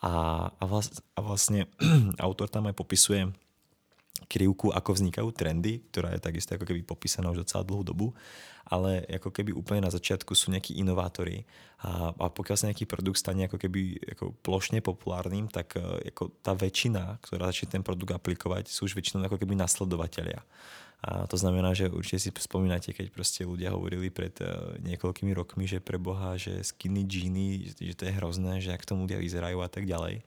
A, 0.00 0.46
a, 0.54 0.64
vlast, 0.64 1.02
a 1.18 1.20
vlastne 1.20 1.66
autor 2.22 2.46
tam 2.46 2.70
aj 2.70 2.78
popisuje 2.78 3.26
krivku, 4.26 4.74
ako 4.74 4.96
vznikajú 4.96 5.28
trendy, 5.32 5.80
ktorá 5.88 6.12
je 6.12 6.20
takisto 6.20 6.56
ako 6.56 6.66
keby 6.66 6.84
popísaná 6.84 7.30
už 7.32 7.46
docela 7.46 7.64
dlhú 7.64 7.82
dobu, 7.86 8.12
ale 8.70 9.02
ako 9.08 9.34
keby 9.34 9.50
úplne 9.56 9.86
na 9.86 9.90
začiatku 9.90 10.36
sú 10.36 10.52
nejakí 10.54 10.78
inovátori 10.78 11.42
a, 11.82 12.12
a 12.12 12.26
pokiaľ 12.28 12.56
sa 12.56 12.68
nejaký 12.70 12.86
produkt 12.86 13.18
stane 13.18 13.48
ako 13.48 13.58
keby 13.58 13.98
ako 14.14 14.36
plošne 14.44 14.84
populárnym, 14.84 15.48
tak 15.50 15.80
e, 15.80 16.12
ako 16.12 16.38
tá 16.44 16.52
väčšina, 16.54 17.18
ktorá 17.24 17.50
začne 17.50 17.80
ten 17.80 17.82
produkt 17.82 18.14
aplikovať, 18.14 18.70
sú 18.70 18.86
už 18.86 18.94
väčšinou 18.94 19.26
ako 19.26 19.40
keby 19.40 19.58
nasledovatelia. 19.58 20.44
A 21.00 21.24
to 21.24 21.40
znamená, 21.40 21.72
že 21.72 21.88
určite 21.88 22.20
si 22.20 22.28
spomínate, 22.28 22.92
keď 22.92 23.08
proste 23.08 23.48
ľudia 23.48 23.72
hovorili 23.72 24.12
pred 24.12 24.36
uh, 24.44 24.76
niekoľkými 24.84 25.32
rokmi, 25.32 25.64
že 25.64 25.80
pre 25.80 25.96
Boha, 25.96 26.36
že 26.36 26.60
skinny 26.60 27.08
jeany, 27.08 27.72
že 27.72 27.96
to 27.96 28.04
je 28.04 28.16
hrozné, 28.20 28.60
že 28.60 28.76
ak 28.76 28.84
tomu 28.84 29.08
ľudia 29.08 29.16
vyzerajú 29.16 29.64
a 29.64 29.70
tak 29.72 29.88
ďalej. 29.88 30.20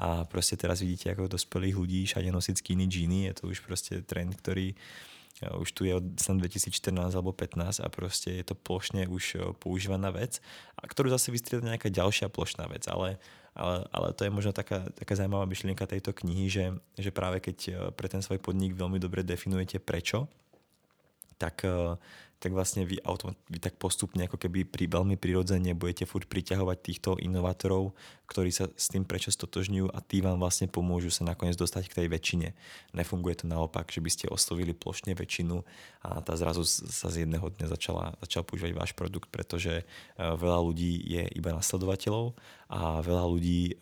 A 0.00 0.24
proste 0.24 0.56
teraz 0.56 0.80
vidíte, 0.80 1.12
ako 1.12 1.28
dospelých 1.28 1.76
ľudí 1.76 2.00
všade 2.08 2.32
nosiť 2.32 2.56
skinny 2.56 2.88
jeany, 2.88 3.28
je 3.28 3.34
to 3.36 3.44
už 3.52 3.60
proste 3.68 4.00
trend, 4.08 4.32
ktorý 4.40 4.72
uh, 5.44 5.60
už 5.60 5.76
tu 5.76 5.84
je 5.84 5.92
od 5.92 6.16
2014 6.16 6.72
alebo 7.12 7.36
15 7.36 7.84
a 7.84 7.88
proste 7.92 8.40
je 8.40 8.44
to 8.48 8.56
plošne 8.56 9.04
už 9.04 9.24
uh, 9.36 9.52
používaná 9.52 10.08
vec, 10.08 10.40
a 10.80 10.88
ktorú 10.88 11.12
zase 11.12 11.36
vystrieda 11.36 11.68
nejaká 11.68 11.92
ďalšia 11.92 12.32
plošná 12.32 12.64
vec, 12.72 12.88
ale 12.88 13.20
ale, 13.54 13.86
ale 13.94 14.08
to 14.12 14.26
je 14.26 14.34
možno 14.34 14.50
taká, 14.50 14.90
taká 14.98 15.14
zaujímavá 15.14 15.46
myšlienka 15.46 15.86
tejto 15.86 16.10
knihy, 16.10 16.50
že, 16.50 16.64
že 16.98 17.14
práve 17.14 17.38
keď 17.38 17.58
e, 17.70 17.72
pre 17.94 18.10
ten 18.10 18.18
svoj 18.18 18.42
podnik 18.42 18.74
veľmi 18.74 18.98
dobre 18.98 19.22
definujete 19.22 19.78
prečo, 19.78 20.26
tak, 21.38 21.62
e, 21.62 21.94
tak 22.44 22.52
vlastne 22.52 22.84
vy, 22.84 23.00
automat, 23.08 23.40
vy 23.48 23.56
tak 23.56 23.80
postupne 23.80 24.28
ako 24.28 24.36
keby 24.36 24.68
pri, 24.68 24.84
veľmi 24.84 25.16
prirodzene 25.16 25.72
budete 25.72 26.04
furt 26.04 26.28
priťahovať 26.28 26.76
týchto 26.84 27.10
inovátorov, 27.16 27.96
ktorí 28.28 28.52
sa 28.52 28.68
s 28.76 28.92
tým 28.92 29.08
prečo 29.08 29.32
stotožňujú 29.32 29.88
a 29.88 29.98
tí 30.04 30.20
vám 30.20 30.36
vlastne 30.36 30.68
pomôžu 30.68 31.08
sa 31.08 31.24
nakoniec 31.24 31.56
dostať 31.56 31.88
k 31.88 32.04
tej 32.04 32.06
väčšine. 32.12 32.48
Nefunguje 32.92 33.40
to 33.40 33.48
naopak, 33.48 33.88
že 33.88 34.04
by 34.04 34.10
ste 34.12 34.28
oslovili 34.28 34.76
plošne 34.76 35.16
väčšinu 35.16 35.64
a 36.04 36.20
tá 36.20 36.36
zrazu 36.36 36.68
sa 36.68 37.08
z 37.08 37.24
jedného 37.24 37.48
dňa 37.48 37.66
začala, 37.72 38.12
začal 38.20 38.44
používať 38.44 38.76
váš 38.76 38.92
produkt, 38.92 39.32
pretože 39.32 39.80
e, 39.80 39.84
veľa 40.20 40.60
ľudí 40.60 41.00
je 41.00 41.24
iba 41.32 41.56
nasledovateľov 41.56 42.36
a 42.68 43.00
veľa 43.00 43.24
ľudí 43.24 43.80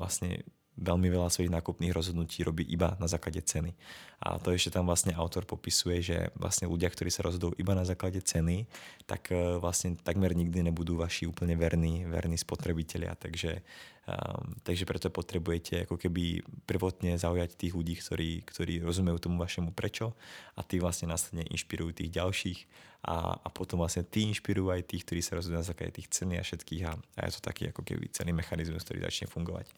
vlastne 0.00 0.48
veľmi 0.78 1.10
veľa 1.10 1.28
svojich 1.28 1.50
nákupných 1.50 1.92
rozhodnutí 1.92 2.46
robí 2.46 2.62
iba 2.66 2.94
na 3.02 3.10
základe 3.10 3.42
ceny. 3.42 3.74
A 4.18 4.38
to 4.42 4.50
ešte 4.50 4.74
tam 4.74 4.90
vlastne 4.90 5.14
autor 5.14 5.46
popisuje, 5.46 6.02
že 6.02 6.16
vlastne 6.34 6.66
ľudia, 6.66 6.90
ktorí 6.90 7.10
sa 7.10 7.22
rozhodujú 7.22 7.54
iba 7.58 7.74
na 7.74 7.86
základe 7.86 8.18
ceny, 8.18 8.66
tak 9.06 9.30
e, 9.30 9.62
vlastne 9.62 9.94
takmer 9.94 10.34
nikdy 10.34 10.66
nebudú 10.66 10.98
vaši 10.98 11.30
úplne 11.30 11.54
verní, 11.54 12.02
verní 12.02 12.34
spotrebitelia. 12.34 13.14
Takže, 13.14 13.62
um, 14.10 14.58
takže 14.66 14.90
preto 14.90 15.06
potrebujete 15.14 15.86
ako 15.86 16.02
keby 16.02 16.42
prvotne 16.66 17.14
zaujať 17.14 17.54
tých 17.54 17.78
ľudí, 17.78 17.94
ktorí, 17.94 18.42
ktorí 18.42 18.82
rozumejú 18.82 19.22
tomu 19.22 19.38
vašemu 19.38 19.70
prečo 19.70 20.18
a 20.58 20.66
tí 20.66 20.82
vlastne 20.82 21.14
následne 21.14 21.46
inšpirujú 21.54 22.02
tých 22.02 22.10
ďalších 22.10 22.58
a, 23.06 23.38
a 23.38 23.48
potom 23.54 23.78
vlastne 23.78 24.02
tí 24.02 24.26
inšpirujú 24.26 24.74
aj 24.74 24.82
tých, 24.90 25.06
ktorí 25.06 25.22
sa 25.22 25.38
rozhodujú 25.38 25.62
na 25.62 25.66
základe 25.66 25.94
tých 25.94 26.10
ceny 26.10 26.34
a 26.34 26.42
všetkých 26.42 26.82
a, 26.90 26.92
a 26.98 27.20
je 27.30 27.38
to 27.38 27.42
taký 27.46 27.70
ako 27.70 27.86
keby 27.86 28.10
celý 28.10 28.34
mechanizmus, 28.34 28.82
ktorý 28.82 29.06
začne 29.06 29.30
fungovať. 29.30 29.70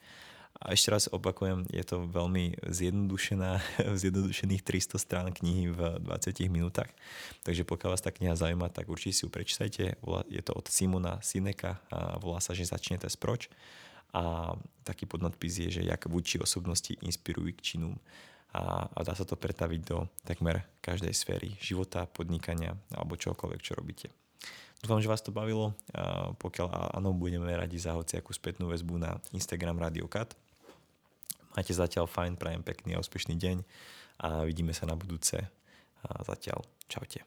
A 0.61 0.77
ešte 0.77 0.93
raz 0.93 1.09
opakujem, 1.09 1.65
je 1.73 1.81
to 1.81 2.05
veľmi 2.05 2.61
zjednodušená, 2.69 3.65
zjednodušených 4.05 4.61
300 4.61 5.01
strán 5.01 5.29
knihy 5.33 5.73
v 5.73 5.81
20 6.05 6.37
minútach. 6.53 6.93
Takže 7.49 7.65
pokiaľ 7.65 7.97
vás 7.97 8.05
tá 8.05 8.13
kniha 8.13 8.37
zaujíma, 8.37 8.69
tak 8.69 8.93
určite 8.93 9.17
si 9.17 9.23
ju 9.25 9.33
prečítajte. 9.33 9.97
Je 10.29 10.43
to 10.45 10.53
od 10.53 10.69
Simona 10.69 11.17
Sineka 11.25 11.81
a 11.89 12.21
volá 12.21 12.45
sa, 12.45 12.53
že 12.53 12.69
začnete 12.69 13.09
sproč. 13.09 13.49
A 14.13 14.53
taký 14.85 15.09
podnadpis 15.09 15.65
je, 15.65 15.81
že 15.81 15.83
jak 15.87 16.05
vúči 16.11 16.37
osobnosti 16.37 16.93
inspirujú 17.01 17.57
k 17.57 17.65
činom. 17.65 17.97
A, 18.53 18.91
a 18.91 19.01
dá 19.07 19.17
sa 19.17 19.25
to 19.25 19.41
pretaviť 19.41 19.81
do 19.87 20.11
takmer 20.27 20.67
každej 20.83 21.15
sféry 21.15 21.57
života, 21.63 22.05
podnikania 22.11 22.77
alebo 22.93 23.17
čokoľvek, 23.17 23.61
čo 23.63 23.79
robíte. 23.79 24.13
Dúfam, 24.83 25.01
že 25.01 25.09
vás 25.09 25.23
to 25.25 25.33
bavilo. 25.33 25.73
Pokiaľ 26.41 26.97
áno, 26.97 27.13
budeme 27.17 27.49
radi 27.53 27.77
za 27.77 27.97
hociakú 27.97 28.33
spätnú 28.33 28.69
väzbu 28.69 28.97
na 28.97 29.17
Instagram 29.33 29.77
Radio 29.77 30.05
Cut. 30.11 30.35
Majte 31.57 31.75
zatiaľ 31.75 32.07
fajn, 32.07 32.39
prajem 32.39 32.63
pekný 32.63 32.95
a 32.95 33.03
úspešný 33.03 33.35
deň 33.35 33.57
a 34.23 34.47
vidíme 34.47 34.71
sa 34.71 34.87
na 34.87 34.95
budúce. 34.95 35.41
A 36.01 36.25
zatiaľ 36.25 36.65
čaute. 36.89 37.21